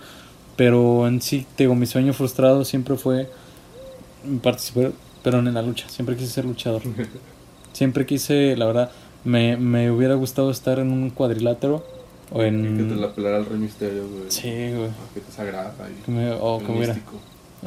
[0.56, 3.28] Pero en sí, te digo, mi sueño frustrado siempre fue
[4.42, 4.92] participar,
[5.24, 5.88] pero en la lucha.
[5.88, 6.82] Siempre quise ser luchador.
[7.78, 8.90] Siempre quise, la verdad,
[9.24, 11.84] me, me hubiera gustado estar en un cuadrilátero
[12.32, 12.76] o en...
[12.76, 14.24] Que te la pelara el Rey Misterio, güey.
[14.30, 14.88] Sí, güey.
[14.88, 15.94] Ah, Que te sagrada ahí.
[16.04, 16.94] Que me- o El que hubiera...
[16.94, 17.16] místico.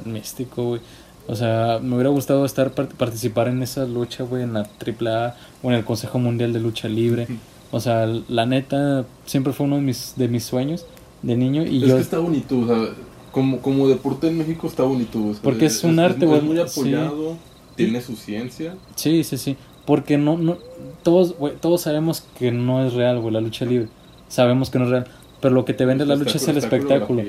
[0.06, 0.82] El místico, güey.
[1.28, 5.38] O sea, me hubiera gustado estar par- participar en esa lucha, güey, en la AAA
[5.64, 7.28] o en el Consejo Mundial de Lucha Libre.
[7.72, 10.86] O sea, la neta siempre fue uno de mis de mis sueños
[11.22, 12.78] de niño y es yo que está bonito, o sea,
[13.32, 15.24] como, como deporte en México está bonito.
[15.26, 16.62] o sea, Porque es un arte, Es, güey, muy sí.
[16.64, 17.38] apoyado,
[17.78, 18.76] tiene su ciencia.
[18.96, 19.56] sí, sí, sí,
[19.86, 20.58] porque no no
[21.04, 23.88] todos, güey, todos sabemos que no es real, güey, la lucha libre.
[24.28, 25.08] Sabemos que no es real,
[25.42, 27.24] pero lo que te vende la lucha es el espectáculo.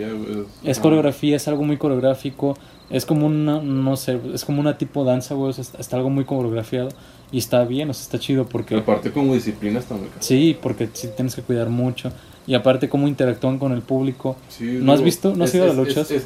[0.63, 2.57] Es coreografía, es algo muy coreográfico,
[2.91, 5.97] es como una, no sé, es como una tipo danza, güey, o sea, está, está
[5.97, 6.91] algo muy coreografiado
[7.33, 8.77] y está bien, o sea, está chido porque...
[8.77, 10.23] Aparte como disciplina está muy cabrón.
[10.23, 12.13] Sí, porque sí tienes que cuidar mucho.
[12.47, 14.37] Y aparte cómo interactúan con el público.
[14.49, 15.35] Sí, ¿No has visto?
[15.35, 16.11] ¿No has es- ido a las luchas?
[16.11, 16.25] es-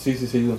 [0.00, 0.50] sí, sí, sí.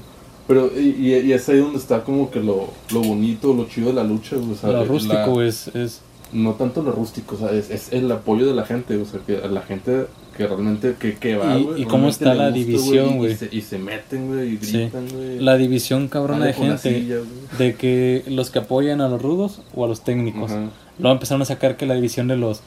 [0.50, 3.94] Pero, y, y, es ahí donde está como que lo, lo bonito, lo chido de
[3.94, 6.02] la lucha, o sea, Lo la- rústico es, es...
[6.34, 9.20] no tanto lo rústico, o sea, es, es el apoyo de la gente, o sea,
[9.26, 12.46] que a la gente que realmente, que, que va, Y- güey, y cómo está la
[12.50, 13.34] gusta, división, güey.
[13.34, 15.40] Y, se, y se meten, güey, y gritan, güey.
[15.40, 17.00] La división cabrona de la gente.
[17.00, 17.18] silla.
[17.60, 20.50] De que los que apoyan a los rudos o a los técnicos.
[20.52, 20.70] Ajá.
[20.98, 22.62] Luego empezaron a sacar que la división de los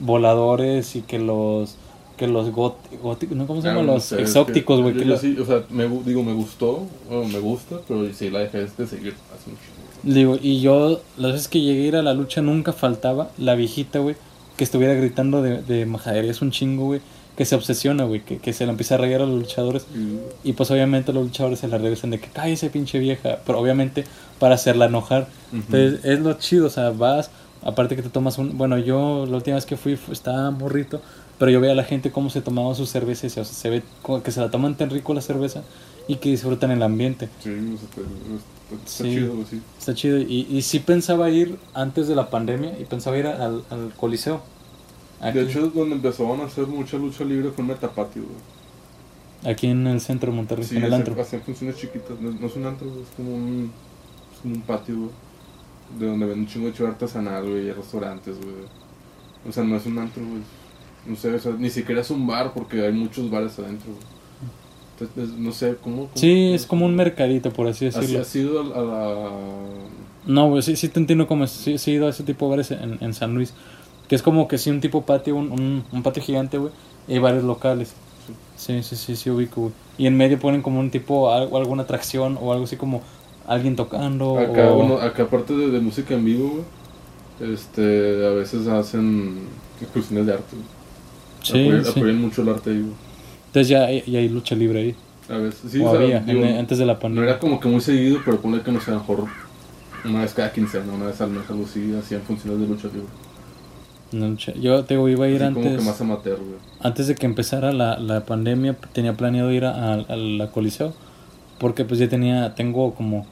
[0.00, 1.76] voladores y que los...
[2.18, 3.36] Que los góticos...
[3.36, 3.46] ¿no?
[3.46, 3.86] ¿Cómo se Ah, llaman?
[3.86, 4.94] Los sé, es exópticos, que güey.
[4.94, 8.12] yo- que yo lo- sí, o sea, me, digo, me gustó, bueno, me gusta, pero
[8.12, 9.62] sí la dejé de seguir hace mucho.
[10.02, 13.54] Digo, y yo, las veces que llegué a ir a la lucha, nunca faltaba la
[13.54, 14.16] viejita, güey,
[14.56, 16.30] que estuviera gritando de, de majadería.
[16.30, 17.00] Es un chingo, güey,
[17.36, 19.86] que se obsesiona, güey, que, que se le empieza a rayar a los luchadores.
[20.42, 24.04] Y pues obviamente los luchadores se la regresan de que cállese pinche vieja, pero obviamente
[24.40, 25.28] para hacerla enojar.
[25.52, 25.62] Ujú.
[25.68, 27.30] Entonces es lo chido, o sea, vas,
[27.62, 28.56] aparte que te tomas un...
[28.58, 31.00] Bueno, yo la última vez que fui fu- estaba morrito,
[31.38, 33.54] pero yo veía a la gente cómo se tomaba su cerveza y se, o sea,
[33.54, 33.82] se ve
[34.24, 35.62] que se la toman tan rico la cerveza
[36.08, 37.28] y que disfrutan el ambiente.
[37.42, 38.00] Sí, está,
[38.74, 39.04] está Sí.
[39.04, 39.62] chido, sí.
[39.78, 40.18] Está chido.
[40.18, 44.42] Y, y sí pensaba ir antes de la pandemia y pensaba ir al, al Coliseo.
[45.20, 49.52] Aquí, De hecho, donde empezaban a hacer mucha lucha libre en Metapatio, güey.
[49.52, 51.20] aquí en el centro de Monterrey, Sí, en el antro.
[51.20, 53.72] hacían funciones chiquitas, no, no es un antro, es como un,
[54.32, 55.10] es como un patio, güey,
[55.98, 58.54] de donde venden un chingo de chido artesanal, güey, y restaurantes, güey.
[59.48, 60.42] O sea, no es un antro, güey.
[61.06, 63.90] No sé, o sea, ni siquiera es un bar porque hay muchos bares adentro.
[65.00, 65.96] Entonces, no sé, ¿cómo?
[65.96, 68.20] cómo- Sí, es como un mercadito, por así ¿Has, decirlo.
[68.22, 69.30] has ido a, la...
[70.26, 71.50] No, güey, sí, sí te entiendo cómo es.
[71.52, 73.54] Sí, sí he ido a ese tipo de bares en, en San Luis.
[74.08, 76.72] Que es como que sí, un tipo patio, un, un, un patio gigante, güey.
[77.06, 77.92] Y hay bares locales.
[78.56, 79.72] Sí, sí, sí, sí, ubico, güey.
[79.98, 83.02] Y en medio ponen como un tipo, algo, alguna atracción o algo así como
[83.46, 84.38] alguien tocando.
[84.38, 84.74] Acá, o...
[84.76, 86.64] bueno, acá aparte de, de música en vivo,
[87.38, 89.38] güey, este, a veces hacen
[89.80, 90.77] excursiones de arte, güey.
[91.42, 91.90] Sí, apoyan, sí.
[91.90, 92.84] apoyan mucho el arte ahí.
[93.46, 94.94] Entonces ya, hay- ya hay lucha libre ahí.
[95.28, 97.30] A veces, sí, o o sea, había, digo, en- antes de la No pandemia.
[97.30, 99.24] era como que muy seguido, pero pone que no a lo mejor
[100.04, 103.08] una vez cada quincena, una vez al mes, algo así, hacían funciones de lucha libre.
[104.10, 105.80] No, Yo te digo, iba a ir Así como antes.
[105.82, 106.58] que más amateur, güey.
[106.80, 110.94] antes de que empezara la, la pandemia tenía planeado ir a, a la Coliseo
[111.58, 113.26] porque pues ya tenía tengo como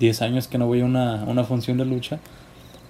[0.00, 2.18] 10 años que no voy a una, una función de lucha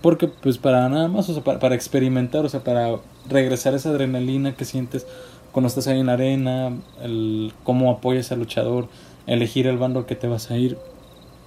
[0.02, 2.96] porque pues para nada más o sea para, para experimentar o sea para
[3.28, 5.06] regresar esa adrenalina que sientes
[5.52, 6.72] cuando estás ahí en la arena
[7.02, 8.88] el cómo apoyas al luchador
[9.26, 10.76] elegir el bando que te vas a ir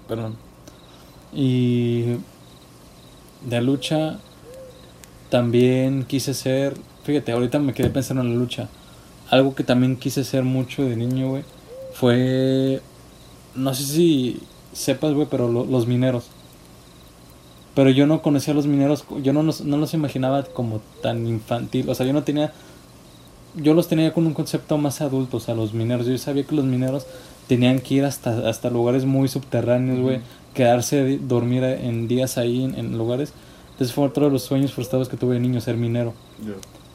[0.07, 0.35] perdón
[1.33, 2.03] y
[3.47, 4.17] de lucha
[5.29, 8.69] también quise ser, fíjate, ahorita me quedé pensando en la lucha.
[9.29, 11.43] Algo que también quise ser mucho de niño, güey,
[11.93, 12.81] fue,
[13.55, 14.39] no sé si
[14.71, 16.29] sepas, güey, pero lo- los mineros.
[17.75, 21.27] Pero yo no conocía a los mineros, yo no, los- no los imaginaba como tan
[21.27, 22.53] infantil, o sea, yo no tenía,
[23.55, 26.05] yo los tenía con un concepto más adulto, o sea, los mineros.
[26.07, 27.05] Yo sabía que los mineros
[27.47, 30.19] tenían que ir hasta, hasta lugares muy subterráneos, güey,
[30.53, 33.33] quedarse, dormir en días ahí en, en lugares.
[33.71, 36.13] Entonces fue otro de los sueños frustrados que tuve de niño, ser minero.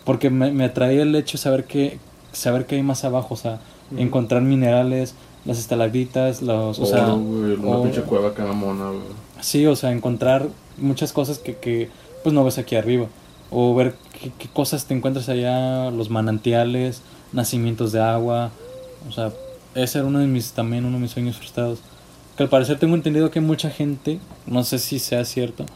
[0.04, 1.98] Porque me, me atraía el hecho de saber que,
[2.32, 3.60] saber que hay más abajo, o sea,
[3.96, 5.14] encontrar minerales,
[5.44, 9.00] las estalactitas, los, o sea, una o- pinche cueva mona, güey.
[9.40, 10.46] sí, o sea, encontrar
[10.80, 11.88] muchas cosas que, que
[12.22, 13.06] pues no ves aquí arriba.
[13.50, 13.94] O ver
[14.38, 17.02] qué, cosas te encuentras allá, los manantiales,
[17.32, 18.50] nacimientos de agua.
[19.08, 19.32] O sea,
[19.74, 21.80] ese era uno de mis, también uno de mis sueños frustrados.
[22.36, 25.66] Que al parecer tengo entendido que mucha gente, no sé si sea cierto,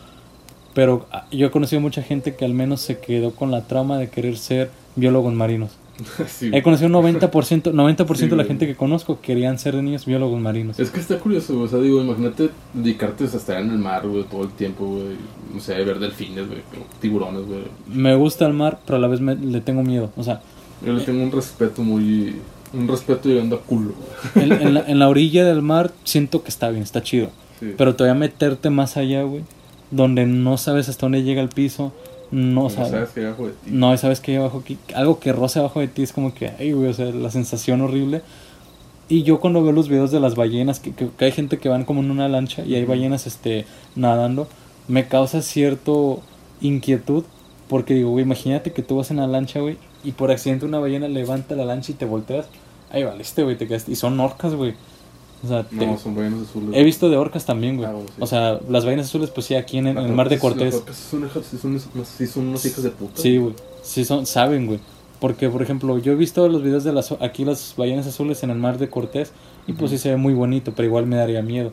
[0.73, 3.99] pero ah, yo he conocido mucha gente que al menos se quedó con la trama
[3.99, 5.73] de querer ser biólogos marinos.
[6.27, 9.83] sí, He conocido un 90%, 90% Sí, de la gente que conozco querían ser de
[9.83, 10.79] niños biólogos marinos.
[10.81, 11.59] Es que está curioso.
[11.61, 15.17] O sea, digo, imagínate dedicarte a estar en el mar, güey, todo el tiempo, güey.
[15.55, 17.61] No sé, ver delfines, güey, o tiburones, güey.
[17.87, 20.11] Me gusta el mar, pero a la vez me- le tengo miedo.
[20.17, 20.41] O sea,
[20.85, 22.35] Yo le tengo un respeto muy.
[22.73, 23.95] Un respeto llegando a culo,
[24.35, 24.47] güey.
[24.51, 27.29] en, en la, en la orilla del mar siento que está bien, está chido.
[27.61, 27.73] Sí.
[27.79, 29.43] Pero todavía meterte más allá, güey,
[29.93, 31.93] donde no sabes hasta dónde llega el piso,
[32.35, 32.91] no, No sabes.
[32.91, 33.71] sabes que hay abajo de ti.
[33.71, 36.51] No sabes que hay abajo, que, algo que roce abajo de ti es como que,
[36.59, 38.23] ay, güey, o sea, la sensación horrible.
[39.09, 41.69] Y yo cuando veo los videos de las ballenas, que, que, que hay gente que
[41.69, 44.49] van como en una lancha y hay ballenas este, nadando,
[44.89, 46.23] me causa cierto
[46.61, 47.25] inquietud.
[47.69, 50.79] Porque digo, güey, imagínate que tú vas en la lancha, güey, y por accidente una
[50.81, 52.47] ballena levanta la lancha y te volteas.
[52.91, 53.93] Ahí valiste, güey, te quedaste.
[53.93, 54.75] Y son orcas, güey.
[55.45, 56.71] O sea, te- No, son ballenas azules.
[56.73, 57.89] he visto de orcas también, güey.
[57.89, 58.13] Ah, sí.
[58.21, 60.73] O sea, las ballenas azules, pues sí, aquí en, en Las el mar de Cortés.
[60.73, 61.71] Las orcas sí son, hijas- sí son,
[62.47, 63.21] unas- sí hijos de puta.
[63.23, 63.55] Sí, güey.
[63.83, 64.79] Sí son, saben, güey.
[65.21, 68.51] Porque, por ejemplo, yo he visto los videos de las aquí las ballenas azules en
[68.51, 69.33] el mar de Cortés
[69.67, 71.73] y pues sí se ve muy bonito, pero igual me daría miedo.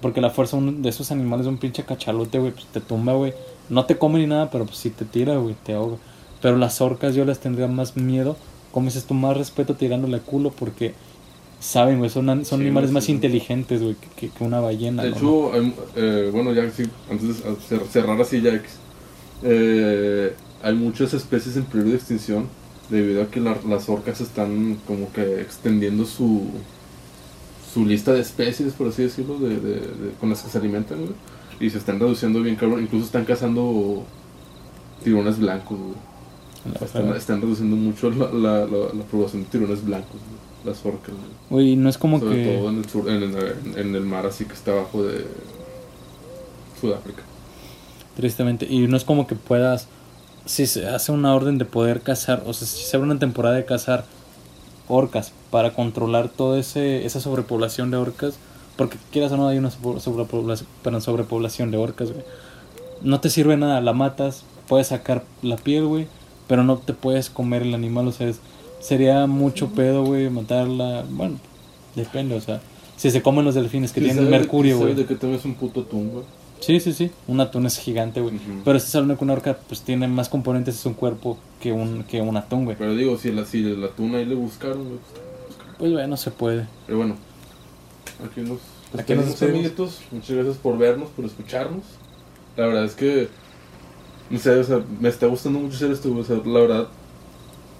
[0.00, 3.34] Porque la fuerza de esos animales es un pinche cachalote, güey, pues te tumba, güey.
[3.68, 5.96] No te come ni nada, pero pues si te tira, güey, te ahoga.
[6.40, 8.36] Pero las orcas yo les tendría más miedo,
[8.72, 10.94] como dices tú, más respeto tirándole culo porque
[11.60, 13.12] saben, güey, son, son Sí, animales más sí.
[13.12, 15.02] inteligentes, güey, que, una ballena.
[15.02, 15.16] De ¿no?
[15.16, 18.60] hecho, hay- eh, bueno, ya sí, antes de cer- cerrar así ya
[19.42, 22.46] eh, hay muchas especies en peligro de extinción
[22.90, 26.46] debido a que la- las orcas están como que extendiendo su
[27.72, 31.00] su lista de especies, por así decirlo, de, de- de- con las que se alimentan,
[31.00, 31.12] güey,
[31.60, 34.04] y se están reduciendo bien cabrón, incluso están cazando
[35.04, 36.78] tiburones blancos, güey.
[36.82, 41.14] Están, están reduciendo mucho la, la, la- la población de tiburones blancos, güey, las orcas,
[41.50, 42.56] no es como Sobre que...
[42.58, 43.36] todo en el sur, en el,
[43.76, 45.24] en el mar así que está abajo de
[46.80, 47.22] Sudáfrica.
[48.16, 48.66] Tristemente.
[48.68, 49.86] Y no es como que puedas.
[50.44, 53.54] Si se hace una orden de poder cazar, o sea, si se abre una temporada
[53.54, 54.04] de cazar
[54.88, 58.34] orcas para controlar toda ese, esa sobrepoblación de orcas,
[58.76, 62.24] porque quieras o no, hay una sobre- sobrepoblación, perdón, sobrepoblación de orcas, güey.
[63.02, 66.06] No te sirve nada, la matas, puedes sacar la piel, güey,
[66.46, 68.40] pero no te puedes comer el animal, o sea, es-
[68.80, 71.04] sería mucho pedo, güey, matarla.
[71.08, 71.38] Bueno,
[71.94, 72.60] depende, o sea,
[72.96, 74.94] si se comen los delfines que Sí, tienen mercurio, güey.
[74.94, 76.24] de que es un puto atún, güey.
[76.60, 77.10] Sí, sí, sí.
[77.28, 78.34] Un atún es gigante, güey.
[78.34, 78.62] Ujú.
[78.64, 82.02] Pero estás hablando que una orca pues tiene más componentes en su cuerpo que un,
[82.02, 82.76] que un atún, güey.
[82.76, 84.98] Pero digo, si, la, si el atún ahí le buscaron, güey.
[84.98, 85.76] pues.
[85.78, 86.66] Pues bueno, se puede.
[86.86, 87.16] Pero bueno,
[88.24, 88.58] aquí nos,
[88.98, 90.00] Aquí nos amiguitos.
[90.10, 91.84] Muchas gracias por vernos, por escucharnos.
[92.56, 93.28] La verdad es que,
[94.30, 96.22] no sé, o sea, me está gustando mucho hacer esto, güey.
[96.22, 96.88] O sea, la verdad,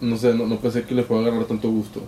[0.01, 2.01] no sé, no, no pensé que le pueda agarrar tanto gusto.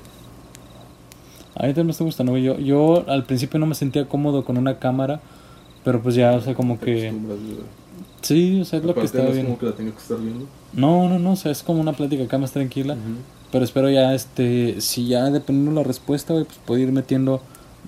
[1.55, 2.43] A mí también me está gustando, güey.
[2.45, 5.21] Yo, yo al principio no me sentía cómodo con una cámara,
[5.85, 7.13] pero pues ya, o sea, como que...
[8.23, 9.47] Sí, o sea, es lo que estaba no es bien.
[9.47, 10.47] como que la que estar viendo.
[10.73, 12.97] No, no, no, o sea, es como una plática acá más tranquila.
[13.51, 17.41] Pero espero ya, este, si ya dependiendo de la respuesta, güey, pues puedo ir metiendo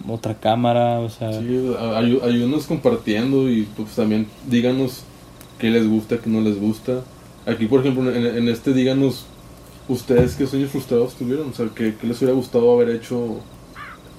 [0.09, 1.32] otra cámara, o sea...
[1.32, 5.05] Sí, a- ayu- ayúdenos compartiendo y pues también díganos
[5.59, 7.03] qué les gusta, qué no les gusta.
[7.46, 9.26] Aquí, por ejemplo, en, en este díganos
[9.89, 13.39] ustedes qué sueños frustrados tuvieron, o sea, qué, qué les hubiera gustado haber hecho,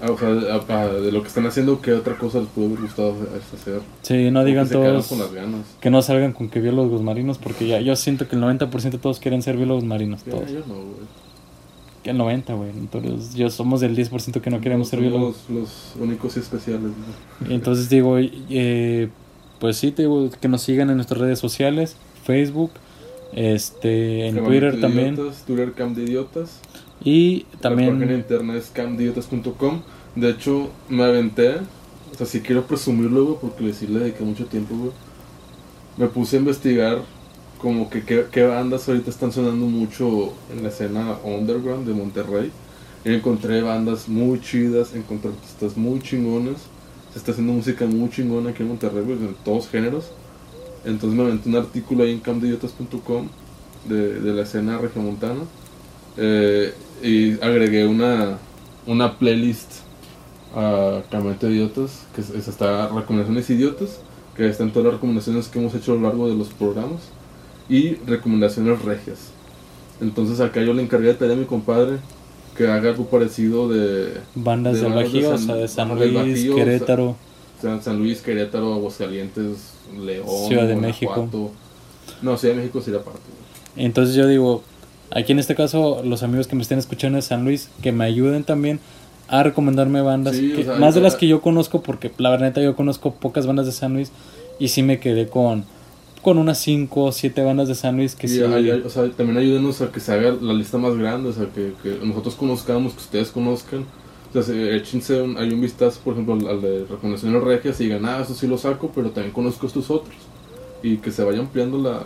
[0.01, 2.65] ah, o sea, a- a- de lo que están haciendo, qué otra cosa les pudo
[2.67, 3.15] haber gustado
[3.53, 3.81] hacer.
[4.01, 5.07] Sí, no digan que todos...
[5.07, 5.61] con las ganas.
[5.81, 8.97] Que no salgan con que biólogos marinos, porque ya yo siento que el 90% de
[8.97, 10.49] todos quieren ser biólogos marinos, todos.
[10.51, 11.23] yo no, güey.
[12.03, 12.69] Que el 90, güey.
[12.71, 15.37] Entonces, yo somos del 10% que no queremos ser biólogos.
[15.47, 15.61] Los,
[15.95, 16.91] los únicos y especiales.
[17.49, 19.07] Y Entonces digo, eh,
[19.59, 21.95] pues sí, te digo que nos sigan en nuestras redes sociales,
[22.25, 22.71] Facebook,
[23.35, 25.15] este, en Twitter también.
[25.15, 26.59] Idiotas, Twitter Camp de Idiotas.
[27.03, 29.81] Y La página también, interna es camdidiotas.com.
[30.15, 31.55] De hecho, me aventé.
[32.11, 34.91] O sea, si quiero presumirlo, güey, porque sí le dediqué mucho tiempo, güey.
[35.97, 37.01] Me puse a investigar
[37.59, 42.51] como que qué, qué bandas ahorita están sonando mucho en la escena underground de Monterrey.
[43.05, 46.57] Y encontré bandas muy chidas, encontré artistas muy chingones.
[47.11, 50.11] Se está haciendo música muy chingona aquí en Monterrey, güey, de todos géneros.
[50.85, 53.27] Entonces me aventé un artículo ahí en camdidiotas.com
[53.87, 55.41] de, de la escena regiomontana.
[56.17, 58.37] Eh, y agregué una,
[58.85, 59.71] una playlist
[60.55, 63.99] a Campamento de Idiotas, que es, es hasta recomendaciones idiotas,
[64.37, 67.01] que están todas las recomendaciones que hemos hecho a lo largo de los programas,
[67.69, 69.31] y recomendaciones regias.
[70.01, 71.97] Entonces acá yo le encargué de tarea a mi compadre
[72.57, 75.95] que haga algo parecido de bandas de del de Bajío, o San- sea, de San
[75.97, 77.15] Luis, Bajío, Querétaro.
[77.61, 81.51] San, San Luis, Querétaro, Aguascalientes, León, Ciudad de Guanajuato.
[82.21, 83.19] No, Ciudad de México sería parte.
[83.75, 84.63] Entonces yo digo,
[85.11, 88.05] aquí en este caso, los amigos que me estén escuchando de San Luis, que me
[88.05, 88.79] ayuden también
[89.27, 92.29] a recomendarme bandas, Sí, o que- sea, más de las que yo conozco, porque la
[92.29, 94.11] verdad yo conozco pocas bandas de San Luis
[94.59, 95.65] y sí me quedé con,
[96.21, 98.41] con unas 5 o 7 bandas de San Luis que sí.
[98.41, 101.33] hay- hay- o sea, también ayúdenos a que se haga la lista más grande, o
[101.33, 103.85] sea, que, que nosotros conozcamos, que ustedes conozcan.
[104.33, 107.85] Sea, se- échense un, hay un vistazo, por ejemplo, al, al de recomendaciones regias y
[107.85, 110.15] digan, ah, eso sí lo saco, pero también conozco estos otros.
[110.81, 112.01] Y que se vaya ampliando la.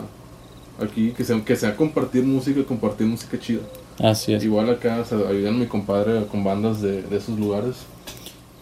[0.80, 3.62] Aquí, que sea, que sea compartir música y compartir música chida.
[3.98, 4.44] Así es.
[4.44, 7.74] Igual acá, o sea, ayudan a mi compadre con bandas de, de esos lugares.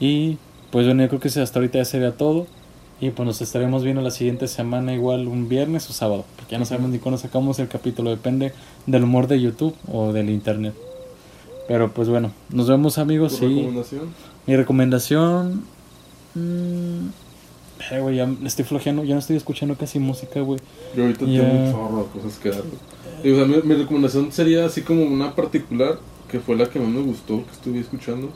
[0.01, 0.39] Y
[0.71, 2.47] pues bueno, yo creo que hasta ahorita ya sería todo.
[2.99, 6.59] Y pues nos estaremos viendo la siguiente semana, igual un viernes o sábado, porque ya
[6.59, 8.55] no sabemos ni cuándo sacamos el capítulo, depende
[8.87, 10.73] del humor de YouTube o del internet.
[11.69, 13.39] Pero pues bueno, nos vemos amigos.
[13.39, 14.09] ¿Tu y recomendación?
[14.47, 15.65] Mi recomendación.
[16.35, 17.09] Mmm,
[17.91, 20.61] eh, güey, ya estoy flojeando, ya no estoy escuchando casi música, güey.
[20.97, 21.43] Yo ahorita Ya.
[21.43, 22.63] tengo un chorro de cosas que dar.
[23.25, 25.99] Y, o sea, mi, mi recomendación sería así como una particular,
[26.31, 28.29] que fue la que más me gustó, que estuve escuchando.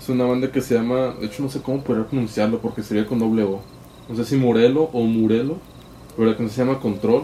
[0.00, 3.06] Es una banda que se llama, de hecho no sé cómo poder pronunciarlo porque sería
[3.06, 3.60] con doble O.
[4.08, 5.56] No sé si Morelo o Murelo,
[6.16, 7.22] pero la canción se llama Control.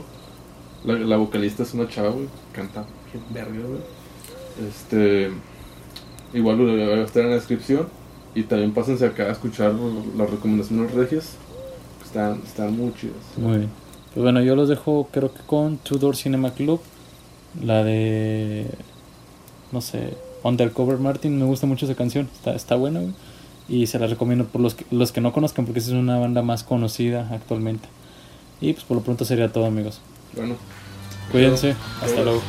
[0.85, 3.81] La, la vocalista es una chava, güey, canta bien verga, güey.
[4.69, 5.31] Este,
[6.33, 7.87] igual lo voy a estar en la descripción.
[8.35, 9.75] Y también pásense acá a escuchar
[10.17, 11.37] las recomendaciones regias.
[12.05, 13.17] Están, están muy chidas.
[13.37, 13.71] Muy bien.
[14.15, 16.81] Pues bueno, yo los dejo creo que con Tudor Cinema Club.
[17.63, 18.67] La de.
[19.71, 20.17] No sé.
[20.43, 21.39] Undercover Martin.
[21.39, 22.29] Me gusta mucho esa canción.
[22.35, 23.13] Está, está buena, güey.
[23.69, 26.43] Y se la recomiendo por los que, los que no conozcan, porque es una banda
[26.43, 27.89] más conocida actualmente.
[28.61, 30.01] Y pues por lo pronto sería todo, amigos.
[30.35, 30.57] Bueno,
[31.31, 31.75] Cuídense.
[32.03, 32.43] Hasta luego.